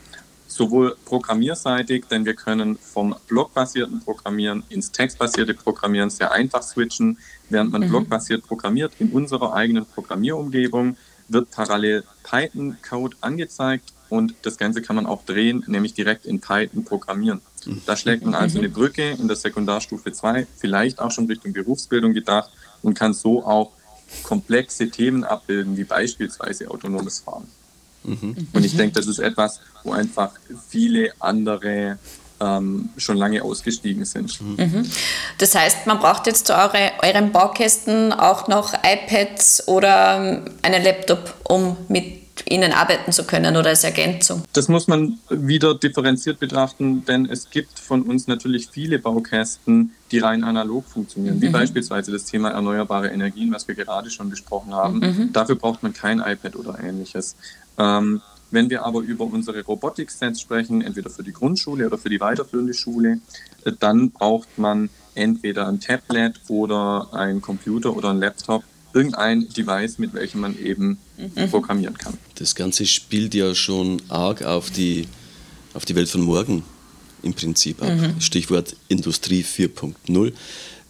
sowohl 0.48 0.96
programmierseitig, 1.06 2.06
denn 2.06 2.26
wir 2.26 2.34
können 2.34 2.78
vom 2.78 3.16
blockbasierten 3.28 4.00
Programmieren 4.00 4.64
ins 4.70 4.92
textbasierte 4.92 5.54
Programmieren 5.54 6.10
sehr 6.10 6.32
einfach 6.32 6.64
switchen, 6.64 7.18
während 7.50 7.72
man 7.72 7.82
mhm. 7.82 7.90
blockbasiert 7.90 8.48
programmiert 8.48 8.94
in 9.00 9.12
unserer 9.12 9.54
eigenen 9.54 9.86
Programmierumgebung 9.86 10.98
wird 11.30 11.52
parallel 11.52 12.04
Python-Code 12.24 13.18
angezeigt 13.22 13.94
und 14.10 14.34
das 14.44 14.58
Ganze 14.58 14.82
kann 14.82 14.96
man 14.96 15.06
auch 15.06 15.26
drehen, 15.26 15.64
nämlich 15.68 15.94
direkt 15.94 16.26
in 16.26 16.40
Python 16.40 16.86
programmieren. 16.86 17.42
Da 17.86 17.98
schlägt 17.98 18.24
man 18.24 18.34
also 18.34 18.60
eine 18.60 18.70
Brücke 18.70 19.12
in 19.12 19.28
der 19.28 19.36
Sekundarstufe 19.36 20.12
2, 20.12 20.48
vielleicht 20.58 21.00
auch 21.00 21.12
schon 21.12 21.26
Richtung 21.26 21.52
Berufsbildung 21.52 22.14
gedacht 22.14 22.50
und 22.82 22.94
kann 22.94 23.14
so 23.14 23.46
auch 23.46 23.72
komplexe 24.24 24.90
Themen 24.90 25.26
abbilden, 25.26 25.76
wie 25.76 25.84
beispielsweise 25.84 26.72
autonomes 26.72 27.20
Fahren. 27.20 27.48
Mhm. 28.04 28.48
Und 28.54 28.66
ich 28.66 28.78
denke, 28.78 28.96
das 28.96 29.08
ist 29.08 29.20
etwas, 29.20 29.60
wo 29.84 29.92
einfach 29.92 30.32
viele 30.70 31.12
andere 31.20 32.00
ähm, 32.40 32.90
schon 32.98 33.18
lange 33.18 33.44
ausgestiegen 33.44 34.06
sind. 34.06 34.40
Mhm. 34.42 34.86
Das 35.38 35.56
heißt, 35.56 35.88
man 35.88 36.00
braucht 36.00 36.28
jetzt 36.28 36.48
zu 36.48 36.54
eure, 36.54 36.92
euren 37.04 37.32
Baukästen 37.32 38.14
auch 38.14 38.48
noch 38.48 38.74
iPads 38.74 39.68
oder 39.68 40.44
einen 40.62 40.84
Laptop, 40.84 41.34
um 41.44 41.78
mit 41.88 42.28
ihnen 42.50 42.72
arbeiten 42.72 43.12
zu 43.12 43.24
können 43.24 43.56
oder 43.58 43.70
als 43.70 43.84
Ergänzung? 43.84 44.44
Das 44.54 44.68
muss 44.68 44.88
man 44.88 45.20
wieder 45.30 45.76
differenziert 45.76 46.40
betrachten, 46.40 47.06
denn 47.06 47.26
es 47.26 47.50
gibt 47.50 47.80
von 47.80 48.04
uns 48.04 48.28
natürlich 48.28 48.70
viele 48.70 49.00
Baukästen, 49.00 49.92
die 50.12 50.20
rein 50.20 50.44
analog 50.44 50.86
funktionieren, 50.88 51.38
mhm. 51.38 51.42
wie 51.42 51.50
beispielsweise 51.50 52.12
das 52.12 52.26
Thema 52.26 52.52
erneuerbare 52.52 53.10
Energien, 53.10 53.52
was 53.52 53.68
wir 53.68 53.76
gerade 53.76 54.10
schon 54.10 54.30
besprochen 54.30 54.74
haben. 54.74 55.00
Mhm. 55.00 55.34
Dafür 55.34 55.56
braucht 55.56 55.84
man 55.84 55.94
kein 55.94 56.20
iPad 56.20 56.56
oder 56.56 56.80
ähnliches. 56.80 57.36
Ähm, 57.78 58.22
wenn 58.52 58.70
wir 58.70 58.84
aber 58.84 59.02
über 59.02 59.26
unsere 59.26 59.64
Robotik-Sets 59.64 60.42
sprechen, 60.42 60.82
entweder 60.82 61.10
für 61.10 61.24
die 61.24 61.34
Grundschule 61.34 61.88
oder 61.88 61.98
für 61.98 62.10
die 62.10 62.20
weiterführende 62.20 62.74
Schule, 62.74 63.20
äh, 63.66 63.72
dann 63.78 64.12
braucht 64.12 64.58
man 64.58 64.90
entweder 65.16 65.68
ein 65.68 65.80
Tablet 65.80 66.40
oder 66.48 67.10
ein 67.14 67.42
Computer 67.42 67.96
oder 67.96 68.12
ein 68.12 68.20
Laptop, 68.20 68.64
irgendein 68.94 69.50
Device, 69.50 69.98
mit 69.98 70.14
welchem 70.14 70.42
man 70.42 70.58
eben 70.58 70.98
mhm. 71.18 71.50
programmieren 71.50 71.98
kann. 71.98 72.18
Das 72.36 72.56
Ganze 72.56 72.86
spielt 72.86 73.34
ja 73.34 73.54
schon 73.54 74.02
arg 74.10 74.44
auf 74.44 74.72
die, 74.72 75.08
auf 75.74 75.86
die 75.86 75.96
Welt 75.96 76.10
von 76.10 76.22
morgen 76.22 76.64
im 77.24 77.34
Prinzip 77.34 77.82
ab. 77.82 77.90
Mhm. 77.90 78.22
Stichwort 78.22 78.76
Industrie 78.88 79.44
4.0. 79.44 80.34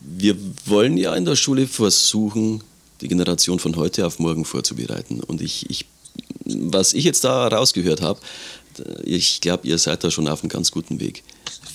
Wir 0.02 0.36
wollen 0.66 0.98
ja 0.98 1.16
in 1.16 1.26
der 1.26 1.36
Schule 1.36 1.68
versuchen, 1.68 2.64
die 3.02 3.08
Generation 3.08 3.60
von 3.60 3.76
heute 3.76 4.06
auf 4.06 4.20
morgen 4.20 4.46
vorzubereiten. 4.46 5.22
Und 5.22 5.42
ich, 5.42 5.70
ich 5.70 5.86
was 6.72 6.94
ich 6.94 7.04
jetzt 7.04 7.24
da 7.24 7.48
rausgehört 7.48 8.02
habe, 8.02 8.20
ich 9.04 9.42
glaube, 9.42 9.68
ihr 9.68 9.78
seid 9.78 10.04
da 10.04 10.12
schon 10.12 10.28
auf 10.28 10.42
einem 10.42 10.50
ganz 10.50 10.72
guten 10.72 11.00
Weg. 11.00 11.24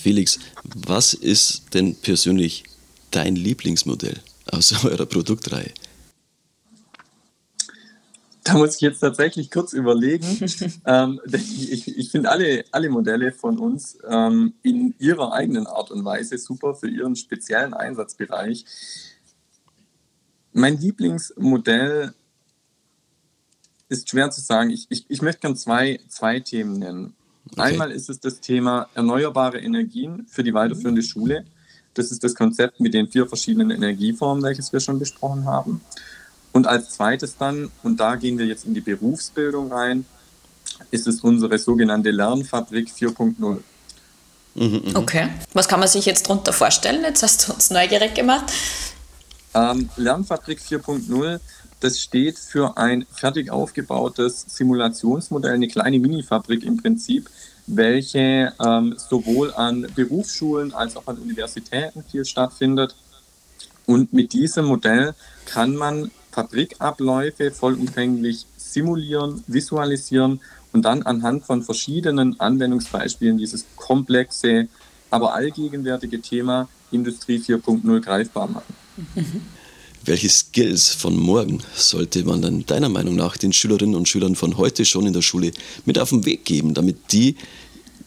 Felix, 0.01 0.39
was 0.75 1.13
ist 1.13 1.73
denn 1.73 1.95
persönlich 1.95 2.63
dein 3.11 3.35
Lieblingsmodell 3.35 4.19
aus 4.51 4.73
eurer 4.85 5.05
Produktreihe? 5.05 5.71
Da 8.43 8.57
muss 8.57 8.75
ich 8.75 8.81
jetzt 8.81 8.99
tatsächlich 8.99 9.49
kurz 9.49 9.71
überlegen. 9.71 10.25
ähm, 10.85 11.21
ich, 11.31 11.97
ich 11.97 12.11
finde 12.11 12.29
alle, 12.29 12.65
alle 12.71 12.89
Modelle 12.89 13.31
von 13.31 13.57
uns 13.57 13.97
ähm, 14.05 14.53
in 14.63 14.93
ihrer 14.99 15.31
eigenen 15.31 15.65
Art 15.65 15.91
und 15.91 16.03
Weise 16.03 16.37
super 16.37 16.75
für 16.75 16.89
ihren 16.89 17.15
speziellen 17.15 17.73
Einsatzbereich. 17.73 18.65
Mein 20.51 20.77
Lieblingsmodell 20.77 22.13
ist 23.93 24.09
schwer 24.09 24.29
zu 24.31 24.41
sagen. 24.41 24.71
Ich, 24.71 24.87
ich, 24.89 25.05
ich 25.07 25.21
möchte 25.21 25.41
gerne 25.41 25.55
zwei, 25.55 25.99
zwei 26.09 26.39
Themen 26.39 26.79
nennen. 26.79 27.13
Okay. 27.51 27.61
Einmal 27.61 27.91
ist 27.91 28.09
es 28.09 28.19
das 28.19 28.39
Thema 28.39 28.87
erneuerbare 28.95 29.59
Energien 29.59 30.25
für 30.29 30.43
die 30.43 30.53
weiterführende 30.53 31.03
Schule. 31.03 31.45
Das 31.93 32.11
ist 32.11 32.23
das 32.23 32.33
Konzept 32.33 32.79
mit 32.79 32.93
den 32.93 33.07
vier 33.07 33.27
verschiedenen 33.27 33.69
Energieformen, 33.69 34.43
welches 34.43 34.73
wir 34.73 34.79
schon 34.79 34.97
besprochen 34.97 35.45
haben. 35.45 35.81
Und 36.51 36.67
als 36.67 36.91
zweites 36.91 37.37
dann, 37.37 37.69
und 37.83 37.99
da 37.99 38.15
gehen 38.15 38.37
wir 38.37 38.45
jetzt 38.45 38.65
in 38.65 38.73
die 38.73 38.81
Berufsbildung 38.81 39.71
rein, 39.71 40.05
ist 40.91 41.07
es 41.07 41.21
unsere 41.21 41.57
sogenannte 41.57 42.11
Lernfabrik 42.11 42.89
4.0. 42.89 43.59
Mhm, 44.55 44.81
mhm, 44.85 44.95
okay. 44.95 45.29
Was 45.53 45.67
kann 45.67 45.79
man 45.79 45.89
sich 45.89 46.05
jetzt 46.05 46.27
darunter 46.27 46.53
vorstellen? 46.53 47.03
Jetzt 47.03 47.23
hast 47.23 47.47
du 47.47 47.53
uns 47.53 47.69
neugierig 47.69 48.13
gemacht. 48.13 48.51
Ähm, 49.55 49.89
Lernfabrik 49.97 50.59
4.0 50.59 51.39
das 51.83 51.99
steht 51.99 52.39
für 52.39 52.77
ein 52.77 53.05
fertig 53.11 53.51
aufgebautes 53.51 54.45
Simulationsmodell, 54.47 55.51
eine 55.51 55.67
kleine 55.67 55.99
Minifabrik 55.99 56.63
im 56.63 56.77
Prinzip, 56.77 57.29
welche 57.67 58.53
ähm, 58.65 58.95
sowohl 58.97 59.53
an 59.53 59.87
Berufsschulen 59.93 60.73
als 60.73 60.95
auch 60.95 61.07
an 61.07 61.17
Universitäten 61.17 62.03
viel 62.09 62.23
stattfindet. 62.23 62.95
Und 63.85 64.13
mit 64.13 64.31
diesem 64.31 64.65
Modell 64.65 65.13
kann 65.45 65.75
man 65.75 66.09
Fabrikabläufe 66.31 67.51
vollumfänglich 67.51 68.45
simulieren, 68.55 69.43
visualisieren 69.47 70.39
und 70.71 70.83
dann 70.85 71.03
anhand 71.03 71.43
von 71.43 71.63
verschiedenen 71.63 72.39
Anwendungsbeispielen 72.39 73.37
dieses 73.37 73.65
komplexe, 73.75 74.69
aber 75.09 75.33
allgegenwärtige 75.33 76.21
Thema 76.21 76.69
Industrie 76.91 77.39
4.0 77.39 77.99
greifbar 77.99 78.47
machen. 78.47 78.73
Welche 80.05 80.27
Skills 80.27 80.89
von 80.89 81.15
morgen 81.15 81.59
sollte 81.75 82.25
man 82.25 82.41
dann 82.41 82.65
deiner 82.65 82.89
Meinung 82.89 83.15
nach 83.15 83.37
den 83.37 83.53
Schülerinnen 83.53 83.95
und 83.95 84.09
Schülern 84.09 84.35
von 84.35 84.57
heute 84.57 84.83
schon 84.83 85.07
in 85.07 85.13
der 85.13 85.21
Schule 85.21 85.51
mit 85.85 85.97
auf 85.97 86.09
den 86.09 86.25
Weg 86.25 86.43
geben, 86.43 86.73
damit 86.73 87.13
die 87.13 87.37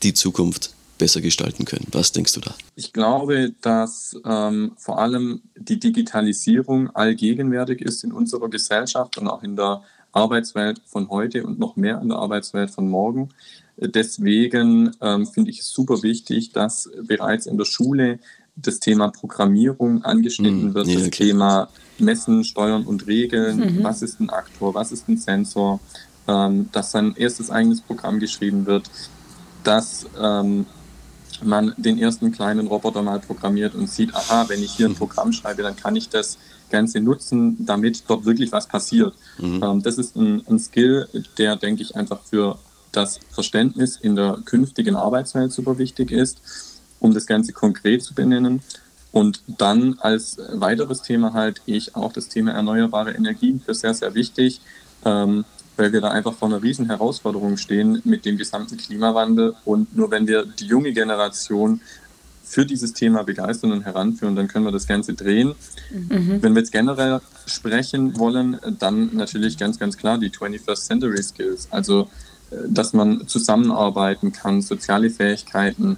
die 0.02 0.12
Zukunft 0.12 0.74
besser 0.98 1.22
gestalten 1.22 1.64
können? 1.64 1.86
Was 1.92 2.12
denkst 2.12 2.34
du 2.34 2.40
da? 2.40 2.54
Ich 2.74 2.92
glaube, 2.92 3.54
dass 3.62 4.14
ähm, 4.26 4.72
vor 4.76 4.98
allem 4.98 5.40
die 5.56 5.78
Digitalisierung 5.78 6.90
allgegenwärtig 6.94 7.80
ist 7.80 8.04
in 8.04 8.12
unserer 8.12 8.50
Gesellschaft 8.50 9.16
und 9.16 9.28
auch 9.28 9.42
in 9.42 9.56
der 9.56 9.82
Arbeitswelt 10.12 10.82
von 10.84 11.08
heute 11.08 11.44
und 11.44 11.58
noch 11.58 11.76
mehr 11.76 12.00
in 12.02 12.08
der 12.08 12.18
Arbeitswelt 12.18 12.70
von 12.70 12.90
morgen. 12.90 13.30
Deswegen 13.78 14.94
ähm, 15.00 15.26
finde 15.26 15.50
ich 15.50 15.60
es 15.60 15.70
super 15.70 16.02
wichtig, 16.02 16.52
dass 16.52 16.90
bereits 17.02 17.46
in 17.46 17.56
der 17.56 17.66
Schule 17.66 18.18
das 18.56 18.80
Thema 18.80 19.08
Programmierung 19.08 20.02
angeschnitten 20.02 20.70
mm, 20.70 20.74
wird, 20.74 20.86
ja, 20.86 20.94
das 20.94 21.06
okay. 21.08 21.26
Thema 21.26 21.68
Messen, 21.98 22.42
Steuern 22.44 22.84
und 22.84 23.06
Regeln, 23.06 23.58
mhm. 23.58 23.84
was 23.84 24.02
ist 24.02 24.18
ein 24.20 24.30
Aktor, 24.30 24.74
was 24.74 24.92
ist 24.92 25.08
ein 25.08 25.18
Sensor, 25.18 25.80
ähm, 26.26 26.68
dass 26.72 26.94
ein 26.94 27.14
erstes 27.16 27.50
eigenes 27.50 27.80
Programm 27.80 28.18
geschrieben 28.18 28.66
wird, 28.66 28.90
dass 29.62 30.06
ähm, 30.20 30.66
man 31.42 31.74
den 31.76 31.98
ersten 31.98 32.32
kleinen 32.32 32.66
Roboter 32.66 33.02
mal 33.02 33.20
programmiert 33.20 33.74
und 33.74 33.90
sieht, 33.90 34.14
aha, 34.14 34.48
wenn 34.48 34.62
ich 34.62 34.72
hier 34.72 34.86
ein 34.86 34.92
mhm. 34.92 34.96
Programm 34.96 35.32
schreibe, 35.32 35.62
dann 35.62 35.76
kann 35.76 35.96
ich 35.96 36.08
das 36.08 36.38
Ganze 36.70 37.00
nutzen, 37.00 37.64
damit 37.64 38.04
dort 38.08 38.24
wirklich 38.24 38.52
was 38.52 38.66
passiert. 38.66 39.14
Mhm. 39.38 39.62
Ähm, 39.62 39.82
das 39.82 39.98
ist 39.98 40.16
ein, 40.16 40.42
ein, 40.48 40.58
Skill, 40.58 41.08
der, 41.38 41.56
denke 41.56 41.82
ich, 41.82 41.94
einfach 41.94 42.20
für 42.22 42.58
das 42.92 43.20
Verständnis 43.30 43.96
in 43.96 44.16
der 44.16 44.38
künftigen 44.44 44.96
Arbeitswelt 44.96 45.52
super 45.52 45.78
wichtig 45.78 46.10
ist, 46.10 46.40
um 47.00 47.14
das 47.14 47.26
Ganze 47.26 47.52
konkret 47.52 48.02
zu 48.02 48.14
benennen. 48.14 48.60
Und 49.12 49.42
dann 49.46 49.96
als 50.00 50.38
weiteres 50.52 51.02
Thema 51.02 51.32
halt 51.32 51.62
ich 51.66 51.96
auch 51.96 52.12
das 52.12 52.28
Thema 52.28 52.52
erneuerbare 52.52 53.12
Energien 53.12 53.60
für 53.60 53.74
sehr, 53.74 53.94
sehr 53.94 54.14
wichtig. 54.14 54.60
Ähm, 55.04 55.44
weil 55.76 55.92
wir 55.92 56.00
da 56.00 56.08
einfach 56.08 56.34
vor 56.34 56.48
einer 56.48 56.62
riesen 56.62 56.86
Herausforderung 56.86 57.56
stehen 57.56 58.00
mit 58.04 58.24
dem 58.24 58.38
gesamten 58.38 58.76
Klimawandel. 58.76 59.54
Und 59.64 59.94
nur 59.96 60.10
wenn 60.10 60.26
wir 60.26 60.44
die 60.44 60.66
junge 60.66 60.92
Generation 60.92 61.80
für 62.42 62.64
dieses 62.64 62.92
Thema 62.92 63.24
begeistern 63.24 63.72
und 63.72 63.84
heranführen, 63.84 64.36
dann 64.36 64.48
können 64.48 64.64
wir 64.64 64.72
das 64.72 64.86
Ganze 64.86 65.14
drehen. 65.14 65.54
Mhm. 65.90 66.42
Wenn 66.42 66.54
wir 66.54 66.60
jetzt 66.60 66.72
generell 66.72 67.20
sprechen 67.46 68.18
wollen, 68.18 68.58
dann 68.78 69.14
natürlich 69.14 69.58
ganz, 69.58 69.78
ganz 69.78 69.96
klar 69.96 70.18
die 70.18 70.30
21st 70.30 70.86
Century 70.86 71.22
Skills. 71.22 71.68
Also, 71.70 72.08
äh, 72.50 72.56
dass 72.68 72.92
man 72.92 73.26
zusammenarbeiten 73.26 74.32
kann, 74.32 74.62
soziale 74.62 75.10
Fähigkeiten, 75.10 75.92
äh, 75.92 75.96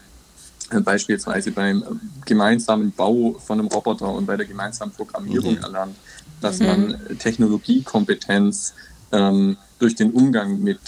beispielsweise 0.71 1.51
beim 1.53 1.85
gemeinsamen 2.25 2.93
Bau 2.93 3.37
von 3.39 3.59
einem 3.59 3.69
Roboter 3.69 4.13
und 4.13 4.27
bei 4.27 4.37
der 4.37 4.47
gemeinsamen 4.47 4.93
Programmierung 4.93 5.57
mhm. 5.57 5.63
erlernt, 5.63 5.97
dass 6.41 6.61
mhm. 6.61 6.67
man 6.67 7.19
Technologiekompetenz 7.19 8.75
ähm, 9.13 9.57
durch 9.79 9.95
den 9.95 10.13
Umgang 10.13 10.61
mit 10.61 10.79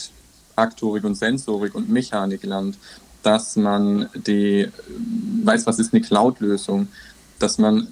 Aktorik 0.56 1.04
und 1.04 1.14
Sensorik 1.14 1.74
und 1.74 1.88
Mechanik 1.88 2.42
lernt, 2.42 2.76
dass 3.22 3.56
man 3.56 4.08
die, 4.14 4.68
weiß, 5.44 5.66
was 5.66 5.78
ist 5.78 5.92
eine 5.92 6.02
Cloud-Lösung, 6.02 6.88
dass 7.38 7.58
man 7.58 7.88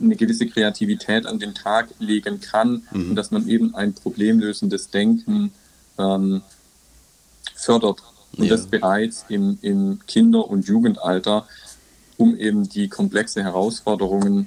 eine 0.00 0.16
gewisse 0.16 0.46
Kreativität 0.46 1.26
an 1.26 1.38
den 1.38 1.54
Tag 1.54 1.88
legen 1.98 2.40
kann 2.40 2.86
mhm. 2.92 3.10
und 3.10 3.16
dass 3.16 3.30
man 3.30 3.48
eben 3.48 3.74
ein 3.74 3.94
problemlösendes 3.94 4.90
Denken 4.90 5.52
ähm, 5.98 6.42
fördert. 7.54 8.02
Und 8.36 8.44
ja. 8.44 8.50
das 8.50 8.66
bereits 8.66 9.24
im, 9.28 9.58
im 9.62 10.00
Kinder- 10.06 10.48
und 10.48 10.66
Jugendalter, 10.66 11.46
um 12.16 12.36
eben 12.36 12.68
die 12.68 12.88
komplexe 12.88 13.42
Herausforderungen 13.42 14.46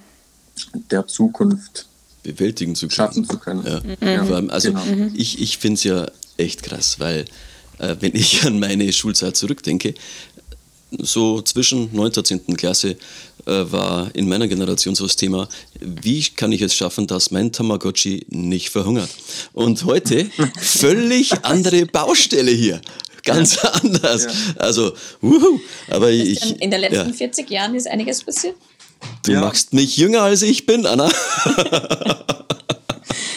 der 0.89 1.07
Zukunft 1.07 1.87
bewältigen 2.23 2.75
zu 2.75 2.87
können. 2.87 2.95
Schaffen 2.95 3.25
zu 3.25 3.37
können. 3.37 3.63
Ja. 3.65 3.79
Mhm. 3.79 3.97
Ja, 4.01 4.47
also 4.47 4.69
genau. 4.69 4.85
Mhm. 4.85 5.13
ich, 5.15 5.41
ich 5.41 5.57
finde 5.57 5.75
es 5.75 5.83
ja 5.83 6.07
echt 6.37 6.63
krass, 6.63 6.99
weil 6.99 7.25
äh, 7.79 7.95
wenn 7.99 8.15
ich 8.15 8.43
an 8.45 8.59
meine 8.59 8.91
Schulzeit 8.91 9.35
zurückdenke, 9.35 9.93
so 10.99 11.41
zwischen 11.41 11.89
9. 11.93 12.11
und 12.15 12.27
10. 12.27 12.57
Klasse 12.57 12.91
äh, 13.45 13.71
war 13.71 14.13
in 14.15 14.29
meiner 14.29 14.47
Generation 14.47 14.95
so 14.95 15.05
das 15.05 15.15
Thema, 15.15 15.47
wie 15.79 16.23
kann 16.23 16.51
ich 16.51 16.61
es 16.61 16.73
schaffen, 16.73 17.07
dass 17.07 17.31
mein 17.31 17.51
Tamagotchi 17.51 18.25
nicht 18.29 18.69
verhungert? 18.69 19.09
Und 19.53 19.83
heute 19.85 20.29
völlig 20.59 21.43
andere 21.43 21.85
Baustelle 21.85 22.51
hier. 22.51 22.81
Ganz 23.25 23.61
ja. 23.61 23.69
anders. 23.71 24.25
Ja. 24.25 24.31
Also, 24.57 24.93
wuhu. 25.19 25.59
aber 25.89 26.11
ich. 26.11 26.61
In 26.61 26.71
den 26.71 26.79
letzten 26.79 27.09
ja. 27.09 27.13
40 27.13 27.49
Jahren 27.49 27.75
ist 27.75 27.87
einiges 27.87 28.23
passiert. 28.23 28.55
Du 29.25 29.33
ja. 29.33 29.41
machst 29.41 29.73
mich 29.73 29.97
jünger 29.97 30.21
als 30.21 30.41
ich 30.41 30.65
bin, 30.65 30.85
Anna. 30.85 31.09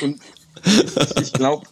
Und 0.02 0.20
ich 1.20 1.32
glaube, 1.32 1.66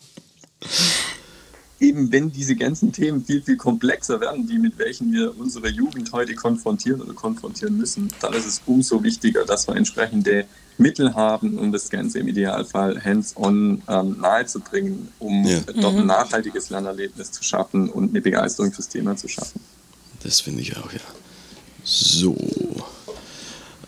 eben 1.78 2.10
wenn 2.10 2.32
diese 2.32 2.56
ganzen 2.56 2.92
Themen 2.92 3.24
viel, 3.24 3.42
viel 3.42 3.56
komplexer 3.56 4.20
werden, 4.20 4.46
die 4.46 4.58
mit 4.58 4.78
welchen 4.78 5.12
wir 5.12 5.38
unsere 5.38 5.68
Jugend 5.68 6.12
heute 6.12 6.34
konfrontieren 6.34 7.02
oder 7.02 7.12
konfrontieren 7.12 7.76
müssen, 7.76 8.08
dann 8.20 8.32
ist 8.32 8.46
es 8.46 8.62
umso 8.66 9.02
wichtiger, 9.02 9.44
dass 9.44 9.68
wir 9.68 9.76
entsprechende 9.76 10.46
Mittel 10.78 11.14
haben, 11.14 11.58
um 11.58 11.72
das 11.72 11.88
Ganze 11.88 12.18
im 12.18 12.28
Idealfall 12.28 13.02
hands-on 13.02 13.82
ähm, 13.88 14.20
nahezubringen, 14.20 15.08
um 15.18 15.44
ja. 15.44 15.60
dort 15.60 15.94
ein 15.94 16.00
mhm. 16.02 16.06
nachhaltiges 16.06 16.70
Lernerlebnis 16.70 17.32
zu 17.32 17.42
schaffen 17.42 17.88
und 17.90 18.10
eine 18.10 18.20
Begeisterung 18.20 18.72
fürs 18.72 18.88
Thema 18.88 19.16
zu 19.16 19.28
schaffen. 19.28 19.60
Das 20.22 20.40
finde 20.40 20.62
ich 20.62 20.76
auch, 20.76 20.92
ja. 20.92 21.00
So. 21.84 22.36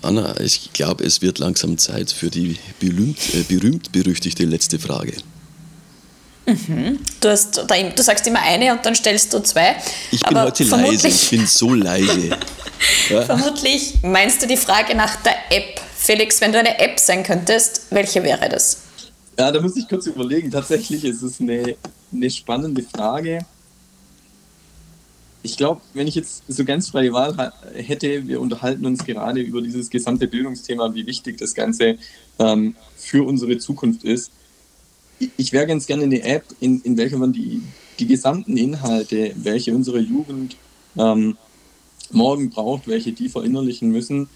Anna, 0.03 0.39
ich 0.41 0.73
glaube, 0.73 1.05
es 1.05 1.21
wird 1.21 1.39
langsam 1.39 1.77
Zeit 1.77 2.13
für 2.13 2.31
die 2.31 2.53
äh, 2.81 3.43
berühmt-berüchtigte 3.49 4.45
letzte 4.45 4.79
Frage. 4.79 5.15
Mhm. 6.49 6.99
Du, 7.21 7.29
hast, 7.29 7.57
du 7.57 8.03
sagst 8.03 8.27
immer 8.27 8.41
eine 8.43 8.73
und 8.73 8.85
dann 8.85 8.95
stellst 8.95 9.33
du 9.33 9.41
zwei. 9.41 9.77
Ich 10.11 10.23
bin 10.23 10.41
heute 10.41 10.65
leise, 10.65 11.09
ich 11.09 11.31
bin 11.31 11.47
so 11.47 11.75
leise. 11.75 12.31
ja? 13.11 13.23
Vermutlich 13.23 13.95
meinst 14.03 14.43
du 14.43 14.47
die 14.47 14.57
Frage 14.57 14.95
nach 14.95 15.17
der 15.17 15.35
App. 15.51 15.81
Felix, 15.97 16.41
wenn 16.41 16.53
du 16.53 16.59
eine 16.59 16.79
App 16.79 16.99
sein 16.99 17.23
könntest, 17.23 17.83
welche 17.91 18.23
wäre 18.23 18.49
das? 18.49 18.79
Ja, 19.39 19.53
da 19.53 19.61
muss 19.61 19.77
ich 19.77 19.87
kurz 19.89 20.07
überlegen. 20.07 20.51
Tatsächlich 20.51 21.05
ist 21.05 21.23
es 21.23 21.41
eine, 21.41 21.77
eine 22.13 22.31
spannende 22.31 22.83
Frage 22.83 23.45
ich 25.43 25.57
glaube, 25.57 25.81
wenn 25.95 26.07
ich 26.07 26.15
jetzt 26.15 26.43
so 26.49 26.65
ganz 26.65 26.91
freie 26.91 27.13
Wahl 27.13 27.53
hätte, 27.75 28.27
wir 28.27 28.41
unterhalten 28.41 28.85
uns 28.87 29.05
gerade 29.05 29.41
über 29.41 29.63
dieses 29.63 29.89
gesamte 29.89 30.27
Bildungsthema, 30.27 30.95
wie 30.95 31.07
wichtig 31.07 31.39
das 31.39 31.55
Ganze 31.55 31.97
ähm, 32.39 32.75
für 32.97 33.27
unsere 33.27 33.57
Zukunft 33.59 34.05
ist. 34.05 34.33
Ich 35.37 35.53
wäre 35.53 35.67
ganz 35.67 35.87
gerne 35.87 36.05
eine 36.05 36.23
App, 36.23 36.45
in, 36.61 36.81
in 36.83 36.97
welcher 36.97 37.19
man 37.19 37.33
die, 37.33 37.63
die 37.99 38.07
gesamten 38.07 38.57
Inhalte, 38.57 39.33
welche 39.37 39.75
unsere 39.75 39.99
Jugend 39.99 40.57
ähm, 40.97 41.37
morgen 42.11 42.51
braucht, 42.51 42.87
welche 42.87 43.13
die 43.13 43.29
verinnerlichen 43.29 43.91
müssen, 43.91 44.29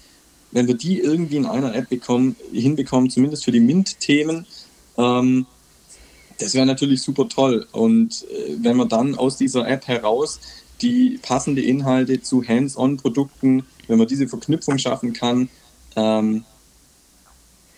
wenn 0.51 0.67
wir 0.67 0.75
die 0.75 0.99
irgendwie 0.99 1.37
in 1.37 1.45
einer 1.45 1.73
App 1.73 1.89
bekommen, 1.89 2.35
hinbekommen, 2.51 3.09
zumindest 3.09 3.45
für 3.45 3.51
die 3.51 3.59
MINT-Themen, 3.59 4.45
ähm, 4.97 5.45
das 6.37 6.53
wäre 6.53 6.65
natürlich 6.65 7.01
super 7.01 7.27
toll. 7.29 7.67
Und 7.71 8.25
äh, 8.29 8.57
wenn 8.59 8.77
wir 8.77 8.85
dann 8.85 9.15
aus 9.15 9.37
dieser 9.37 9.67
App 9.67 9.87
heraus 9.87 10.39
die 10.81 11.19
passende 11.21 11.61
Inhalte 11.61 12.21
zu 12.21 12.47
Hands-on-Produkten, 12.47 13.63
wenn 13.87 13.97
man 13.97 14.07
diese 14.07 14.27
Verknüpfung 14.27 14.77
schaffen 14.77 15.13
kann, 15.13 15.49
ähm, 15.95 16.43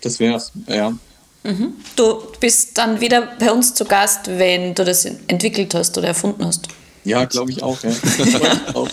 das 0.02 0.20
wäre 0.20 0.36
es, 0.36 0.52
ja. 0.68 0.98
Mhm. 1.46 1.74
Du 1.96 2.24
bist 2.40 2.78
dann 2.78 3.00
wieder 3.00 3.30
bei 3.40 3.52
uns 3.52 3.74
zu 3.76 3.86
Gast, 3.86 4.22
wenn 4.26 4.74
du 4.74 4.84
das 4.84 5.06
entwickelt 5.06 5.76
hast 5.76 5.98
oder 5.98 6.08
erfunden 6.08 6.44
hast. 6.46 6.68
Ja, 7.04 7.26
glaube 7.26 7.52
ich 7.52 7.62
auch. 7.62 7.78
Ja. 7.84 7.92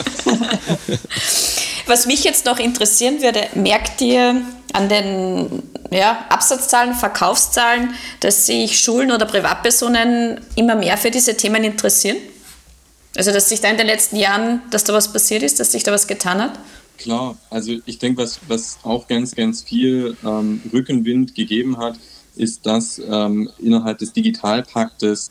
Was 1.87 2.07
mich 2.07 2.25
jetzt 2.25 2.45
noch 2.45 2.59
interessieren 2.59 3.23
würde, 3.23 3.49
merkt 3.55 4.03
ihr 4.03 4.43
an 4.75 4.89
den 4.89 5.63
ja, 5.91 6.27
Absatzzahlen, 6.29 6.95
Verkaufszahlen, 6.95 7.95
dass 8.21 8.47
sich 8.47 8.79
Schulen 8.79 9.11
oder 9.11 9.25
Privatpersonen 9.25 10.41
immer 10.55 10.75
mehr 10.75 10.99
für 10.99 11.11
diese 11.11 11.37
Themen 11.37 11.65
interessieren? 11.65 12.19
Also, 13.17 13.33
dass 13.33 13.49
sich 13.49 13.61
da 13.61 13.69
in 13.69 13.79
den 13.79 13.87
letzten 13.87 14.17
Jahren, 14.17 14.63
dass 14.71 14.85
da 14.85 14.93
was 14.93 15.13
passiert 15.13 15.43
ist, 15.43 15.59
dass 15.59 15.73
sich 15.73 15.83
da 15.83 15.93
was 15.93 16.07
getan 16.07 16.41
hat? 16.41 16.59
Klar, 16.99 17.37
also 17.51 17.73
ich 17.85 17.99
denke, 17.99 18.23
was, 18.23 18.41
was 18.47 18.79
auch 18.83 19.09
ganz, 19.09 19.35
ganz 19.35 19.63
viel 19.63 20.17
ähm, 20.25 20.63
Rückenwind 20.73 21.35
gegeben 21.35 21.79
hat, 21.79 21.97
ist, 22.37 22.67
dass 22.67 23.01
ähm, 23.11 23.51
innerhalb 23.59 23.99
des 23.99 24.13
Digitalpaktes 24.13 25.31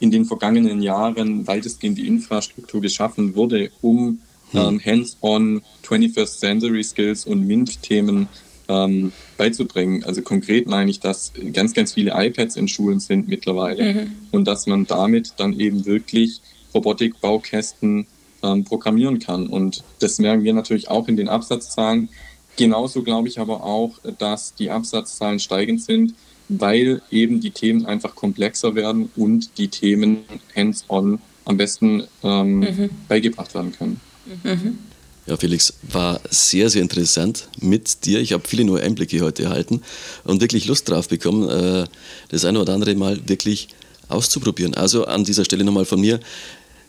in 0.00 0.10
den 0.10 0.24
vergangenen 0.24 0.82
Jahren 0.82 1.46
weitestgehend 1.46 1.98
die 1.98 2.08
Infrastruktur 2.08 2.80
geschaffen 2.80 3.34
wurde, 3.34 3.70
um 3.80 4.20
hm. 4.50 4.60
ähm, 4.60 4.80
hands-on 4.84 5.62
21st 5.84 6.38
Century 6.38 6.82
Skills 6.82 7.24
und 7.24 7.46
MINT-Themen 7.46 8.28
ähm, 8.68 9.12
beizubringen. 9.36 10.04
Also 10.04 10.22
konkret 10.22 10.66
meine 10.66 10.90
ich, 10.90 11.00
dass 11.00 11.32
ganz, 11.52 11.74
ganz 11.74 11.94
viele 11.94 12.12
iPads 12.14 12.56
in 12.56 12.68
Schulen 12.68 13.00
sind 13.00 13.28
mittlerweile 13.28 13.94
mhm. 13.94 14.12
und 14.30 14.46
dass 14.46 14.66
man 14.66 14.86
damit 14.86 15.34
dann 15.36 15.58
eben 15.58 15.84
wirklich 15.84 16.40
Robotikbaukästen 16.74 18.06
ähm, 18.42 18.64
programmieren 18.64 19.18
kann. 19.18 19.46
Und 19.46 19.84
das 20.00 20.18
merken 20.18 20.44
wir 20.44 20.54
natürlich 20.54 20.88
auch 20.88 21.08
in 21.08 21.16
den 21.16 21.28
Absatzzahlen. 21.28 22.08
Genauso 22.56 23.02
glaube 23.02 23.28
ich 23.28 23.38
aber 23.38 23.64
auch, 23.64 23.98
dass 24.18 24.54
die 24.54 24.70
Absatzzahlen 24.70 25.38
steigend 25.38 25.82
sind, 25.82 26.14
weil 26.60 27.02
eben 27.10 27.40
die 27.40 27.50
Themen 27.50 27.86
einfach 27.86 28.14
komplexer 28.14 28.74
werden 28.74 29.10
und 29.16 29.58
die 29.58 29.68
Themen 29.68 30.18
hands-on 30.54 31.18
am 31.44 31.56
besten 31.56 32.04
ähm, 32.22 32.60
mhm. 32.60 32.90
beigebracht 33.08 33.54
werden 33.54 33.72
können. 33.72 34.00
Mhm. 34.44 34.78
Ja, 35.26 35.36
Felix, 35.36 35.74
war 35.82 36.20
sehr, 36.30 36.68
sehr 36.68 36.82
interessant 36.82 37.48
mit 37.60 38.04
dir. 38.04 38.20
Ich 38.20 38.32
habe 38.32 38.46
viele 38.46 38.64
neue 38.64 38.82
Einblicke 38.82 39.20
heute 39.20 39.44
erhalten 39.44 39.82
und 40.24 40.40
wirklich 40.40 40.66
Lust 40.66 40.88
drauf 40.88 41.08
bekommen, 41.08 41.48
äh, 41.48 41.86
das 42.30 42.44
eine 42.44 42.60
oder 42.60 42.74
andere 42.74 42.94
Mal 42.96 43.28
wirklich 43.28 43.68
auszuprobieren. 44.08 44.74
Also 44.74 45.06
an 45.06 45.24
dieser 45.24 45.44
Stelle 45.44 45.64
nochmal 45.64 45.84
von 45.84 46.00
mir 46.00 46.18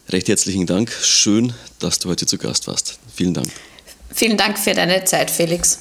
recht 0.09 0.27
herzlichen 0.27 0.65
Dank. 0.65 0.91
Schön, 0.91 1.53
dass 1.79 1.99
du 1.99 2.09
heute 2.09 2.25
zu 2.25 2.37
Gast 2.37 2.67
warst. 2.67 2.99
Vielen 3.13 3.35
Dank. 3.35 3.49
Vielen 4.11 4.37
Dank 4.37 4.57
für 4.57 4.73
deine 4.73 5.03
Zeit, 5.05 5.29
Felix. 5.29 5.79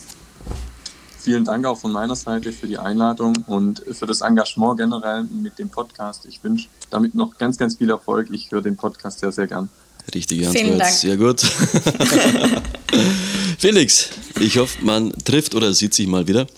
Vielen 1.22 1.44
Dank 1.44 1.64
auch 1.66 1.78
von 1.78 1.92
meiner 1.92 2.16
Seite 2.16 2.52
für 2.52 2.66
die 2.66 2.78
Einladung 2.78 3.44
und 3.46 3.80
für 3.92 4.06
das 4.06 4.22
Engagement 4.22 4.78
generell 4.78 5.22
mit 5.22 5.56
dem 5.56 5.70
Podcast. 5.70 6.26
Ich 6.26 6.42
wünsche 6.42 6.66
damit 6.90 7.14
noch 7.14 7.38
ganz, 7.38 7.56
ganz 7.56 7.76
viel 7.76 7.90
Erfolg. 7.90 8.28
Ich 8.32 8.50
höre 8.50 8.60
den 8.60 8.76
Podcast 8.76 9.20
sehr, 9.20 9.30
sehr 9.30 9.46
gern. 9.46 9.68
Richtige 10.12 10.48
Antwort, 10.48 10.86
sehr 10.86 11.16
gut. 11.16 11.40
Felix, 13.58 14.08
ich 14.40 14.58
hoffe, 14.58 14.84
man 14.84 15.12
trifft 15.24 15.54
oder 15.54 15.72
sieht 15.72 15.94
sich 15.94 16.08
mal 16.08 16.26
wieder. 16.26 16.48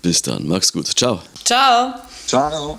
Bis 0.00 0.22
dann, 0.22 0.46
mach's 0.46 0.72
gut. 0.72 0.86
Ciao. 0.86 1.20
Ciao. 1.44 1.92
Ciao. 2.26 2.78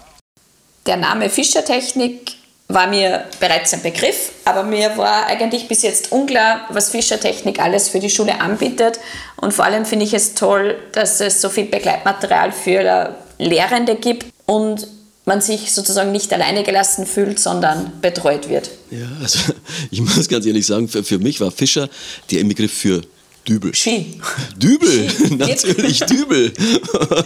Der 0.88 0.98
Name 0.98 1.30
Fischertechnik 1.30 2.41
war 2.74 2.88
mir 2.88 3.26
bereits 3.40 3.74
ein 3.74 3.82
Begriff, 3.82 4.32
aber 4.46 4.64
mir 4.64 4.98
war 4.98 5.28
eigentlich 5.28 5.68
bis 5.68 5.82
jetzt 5.82 6.12
unklar, 6.12 6.68
was 6.70 6.90
Fischertechnik 6.90 7.60
alles 7.60 7.90
für 7.90 8.00
die 8.00 8.10
Schule 8.10 8.40
anbietet. 8.40 9.00
Und 9.38 9.54
vor 9.54 9.66
allem 9.66 9.86
finde 9.86 10.06
ich 10.06 10.14
es 10.14 10.34
toll, 10.34 10.78
dass 10.92 11.20
es 11.20 11.42
so 11.42 11.50
viel 11.50 11.66
Begleitmaterial 11.66 12.52
für 12.52 13.16
Lehrende 13.38 13.96
gibt 13.96 14.28
und 14.46 14.88
man 15.26 15.42
sich 15.42 15.72
sozusagen 15.72 16.12
nicht 16.12 16.34
alleine 16.34 16.64
gelassen 16.64 17.06
fühlt, 17.06 17.40
sondern 17.40 17.92
betreut 18.02 18.50
wird. 18.50 18.70
Ja, 18.90 19.08
also 19.22 19.40
ich 19.92 20.02
muss 20.02 20.28
ganz 20.28 20.46
ehrlich 20.46 20.66
sagen, 20.66 20.88
für, 20.88 21.04
für 21.04 21.20
mich 21.20 21.40
war 21.40 21.52
Fischer 21.52 21.90
der 22.32 22.40
Inbegriff 22.40 22.74
für 22.74 23.02
Dübel. 23.48 23.74
Ski. 23.74 24.06
Dübel, 24.58 25.10
Ski. 25.10 25.36
natürlich 25.38 26.00
Dübel. 26.02 26.54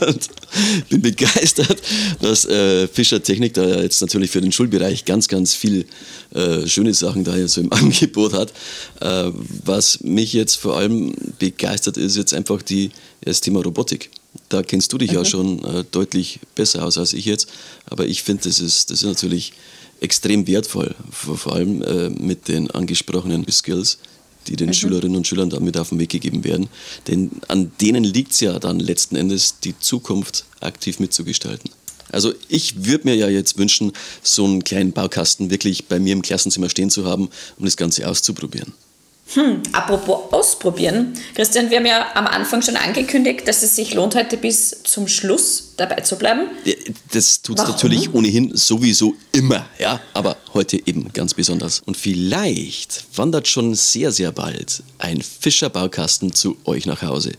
Und 0.07 0.29
bin 0.89 1.01
begeistert, 1.01 1.81
dass 2.21 2.45
äh, 2.45 2.87
Fischer 2.87 3.21
Technik 3.21 3.53
da 3.53 3.81
jetzt 3.81 4.01
natürlich 4.01 4.31
für 4.31 4.41
den 4.41 4.51
Schulbereich 4.51 5.05
ganz, 5.05 5.27
ganz 5.27 5.53
viel 5.53 5.85
äh, 6.33 6.67
schöne 6.67 6.93
Sachen 6.93 7.23
da 7.23 7.35
jetzt 7.35 7.53
so 7.53 7.61
im 7.61 7.71
Angebot 7.73 8.33
hat. 8.33 8.53
Äh, 9.01 9.31
was 9.63 10.01
mich 10.01 10.33
jetzt 10.33 10.55
vor 10.55 10.77
allem 10.77 11.13
begeistert, 11.39 11.97
ist 11.97 12.15
jetzt 12.15 12.33
einfach 12.33 12.61
die, 12.61 12.91
das 13.21 13.41
Thema 13.41 13.61
Robotik. 13.61 14.09
Da 14.49 14.63
kennst 14.63 14.93
du 14.93 14.97
dich 14.97 15.11
mhm. 15.11 15.17
ja 15.17 15.25
schon 15.25 15.63
äh, 15.63 15.83
deutlich 15.91 16.39
besser 16.55 16.85
aus 16.85 16.97
als 16.97 17.13
ich 17.13 17.25
jetzt. 17.25 17.47
Aber 17.85 18.05
ich 18.05 18.23
finde, 18.23 18.43
das 18.43 18.59
ist, 18.59 18.89
das 18.89 18.99
ist 18.99 19.07
natürlich 19.07 19.53
extrem 20.01 20.47
wertvoll, 20.47 20.95
vor, 21.11 21.37
vor 21.37 21.53
allem 21.53 21.81
äh, 21.81 22.09
mit 22.09 22.47
den 22.47 22.69
angesprochenen 22.71 23.45
Skills 23.49 23.97
die 24.47 24.55
den 24.55 24.67
mhm. 24.67 24.73
Schülerinnen 24.73 25.17
und 25.17 25.27
Schülern 25.27 25.49
damit 25.49 25.77
auf 25.77 25.89
den 25.89 25.99
Weg 25.99 26.09
gegeben 26.09 26.43
werden. 26.43 26.67
Denn 27.07 27.31
an 27.47 27.71
denen 27.81 28.03
liegt 28.03 28.31
es 28.31 28.39
ja 28.39 28.59
dann 28.59 28.79
letzten 28.79 29.15
Endes, 29.15 29.59
die 29.63 29.77
Zukunft 29.79 30.45
aktiv 30.59 30.99
mitzugestalten. 30.99 31.71
Also 32.11 32.33
ich 32.47 32.85
würde 32.85 33.07
mir 33.07 33.15
ja 33.15 33.27
jetzt 33.27 33.57
wünschen, 33.57 33.91
so 34.23 34.45
einen 34.45 34.63
kleinen 34.63 34.91
Baukasten 34.91 35.49
wirklich 35.49 35.87
bei 35.87 35.99
mir 35.99 36.13
im 36.13 36.21
Klassenzimmer 36.21 36.69
stehen 36.69 36.89
zu 36.89 37.05
haben, 37.05 37.29
um 37.57 37.65
das 37.65 37.77
Ganze 37.77 38.07
auszuprobieren. 38.07 38.73
Hm, 39.33 39.63
apropos 39.71 40.31
ausprobieren. 40.31 41.13
Christian, 41.33 41.71
wir 41.71 41.77
haben 41.77 41.85
ja 41.87 42.05
am 42.13 42.27
Anfang 42.27 42.61
schon 42.61 42.75
angekündigt, 42.75 43.47
dass 43.47 43.63
es 43.63 43.75
sich 43.75 43.93
lohnt, 43.95 44.13
heute 44.13 44.37
bis 44.37 44.83
zum 44.83 45.07
Schluss 45.07 45.73
dabei 45.77 46.01
zu 46.01 46.15
bleiben. 46.17 46.47
Das 47.11 47.41
tut 47.41 47.59
es 47.59 47.67
natürlich 47.67 48.13
ohnehin 48.13 48.55
sowieso 48.55 49.15
immer, 49.31 49.65
ja, 49.79 49.99
aber 50.13 50.37
heute 50.53 50.77
eben 50.85 51.11
ganz 51.11 51.33
besonders. 51.33 51.81
Und 51.85 51.97
vielleicht 51.97 53.05
wandert 53.15 53.47
schon 53.47 53.73
sehr, 53.73 54.11
sehr 54.11 54.31
bald 54.31 54.83
ein 54.99 55.21
Fischerbaukasten 55.21 56.31
zu 56.31 56.57
euch 56.65 56.85
nach 56.85 57.01
Hause. 57.01 57.33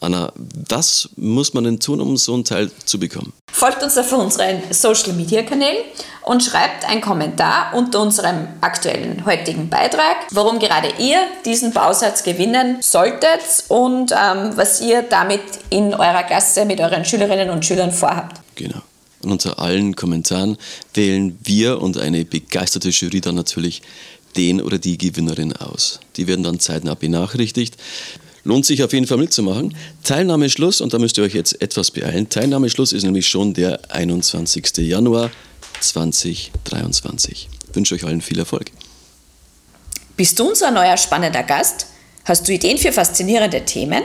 Anna, 0.00 0.32
was 0.68 1.08
muss 1.16 1.54
man 1.54 1.64
denn 1.64 1.80
tun, 1.80 2.00
um 2.00 2.16
so 2.16 2.36
ein 2.36 2.44
Teil 2.44 2.70
zu 2.84 3.00
bekommen? 3.00 3.32
Folgt 3.52 3.82
uns 3.82 3.98
auf 3.98 4.12
unseren 4.12 4.62
Social 4.70 5.12
Media 5.12 5.42
Kanälen 5.42 5.84
und 6.22 6.42
schreibt 6.42 6.88
einen 6.88 7.00
Kommentar 7.00 7.74
unter 7.74 8.00
unserem 8.00 8.46
aktuellen 8.60 9.24
heutigen 9.26 9.68
Beitrag, 9.68 10.16
warum 10.30 10.60
gerade 10.60 10.92
ihr 10.98 11.18
diesen 11.44 11.72
Bausatz 11.72 12.22
gewinnen 12.22 12.76
solltet 12.80 13.40
und 13.68 14.12
ähm, 14.12 14.56
was 14.56 14.80
ihr 14.80 15.02
damit 15.02 15.40
in 15.70 15.94
eurer 15.94 16.22
Klasse 16.22 16.64
mit 16.64 16.80
euren 16.80 17.04
Schülerinnen 17.04 17.50
und 17.50 17.64
Schülern 17.64 17.90
vorhabt. 17.90 18.40
Genau. 18.54 18.80
Und 19.22 19.32
unter 19.32 19.58
allen 19.58 19.96
Kommentaren 19.96 20.56
wählen 20.94 21.36
wir 21.42 21.82
und 21.82 21.98
eine 21.98 22.24
begeisterte 22.24 22.90
Jury 22.90 23.20
dann 23.20 23.34
natürlich 23.34 23.82
den 24.36 24.62
oder 24.62 24.78
die 24.78 24.98
Gewinnerin 24.98 25.54
aus. 25.54 25.98
Die 26.16 26.28
werden 26.28 26.44
dann 26.44 26.60
zeitnah 26.60 26.94
benachrichtigt. 26.94 27.76
Lohnt 28.48 28.64
sich 28.64 28.82
auf 28.82 28.94
jeden 28.94 29.06
Fall 29.06 29.18
mitzumachen. 29.18 29.76
Teilnahmeschluss, 30.04 30.80
und 30.80 30.94
da 30.94 30.98
müsst 30.98 31.18
ihr 31.18 31.24
euch 31.24 31.34
jetzt 31.34 31.60
etwas 31.60 31.90
beeilen, 31.90 32.30
Teilnahmeschluss 32.30 32.94
ist 32.94 33.02
nämlich 33.02 33.28
schon 33.28 33.52
der 33.52 33.78
21. 33.90 34.78
Januar 34.78 35.30
2023. 35.80 37.50
Ich 37.68 37.76
wünsche 37.76 37.94
euch 37.94 38.04
allen 38.04 38.22
viel 38.22 38.38
Erfolg. 38.38 38.70
Bist 40.16 40.38
du 40.38 40.48
unser 40.48 40.70
neuer 40.70 40.96
spannender 40.96 41.42
Gast? 41.42 41.88
Hast 42.24 42.48
du 42.48 42.54
Ideen 42.54 42.78
für 42.78 42.90
faszinierende 42.90 43.66
Themen? 43.66 44.02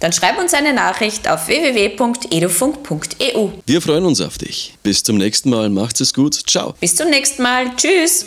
Dann 0.00 0.12
schreib 0.12 0.38
uns 0.38 0.52
eine 0.52 0.74
Nachricht 0.74 1.26
auf 1.26 1.48
www.edufunk.eu. 1.48 3.48
Wir 3.64 3.80
freuen 3.80 4.04
uns 4.04 4.20
auf 4.20 4.36
dich. 4.36 4.74
Bis 4.82 5.04
zum 5.04 5.16
nächsten 5.16 5.48
Mal. 5.48 5.70
Macht's 5.70 6.00
es 6.00 6.12
gut. 6.12 6.34
Ciao. 6.34 6.74
Bis 6.80 6.96
zum 6.96 7.08
nächsten 7.08 7.42
Mal. 7.42 7.74
Tschüss. 7.76 8.26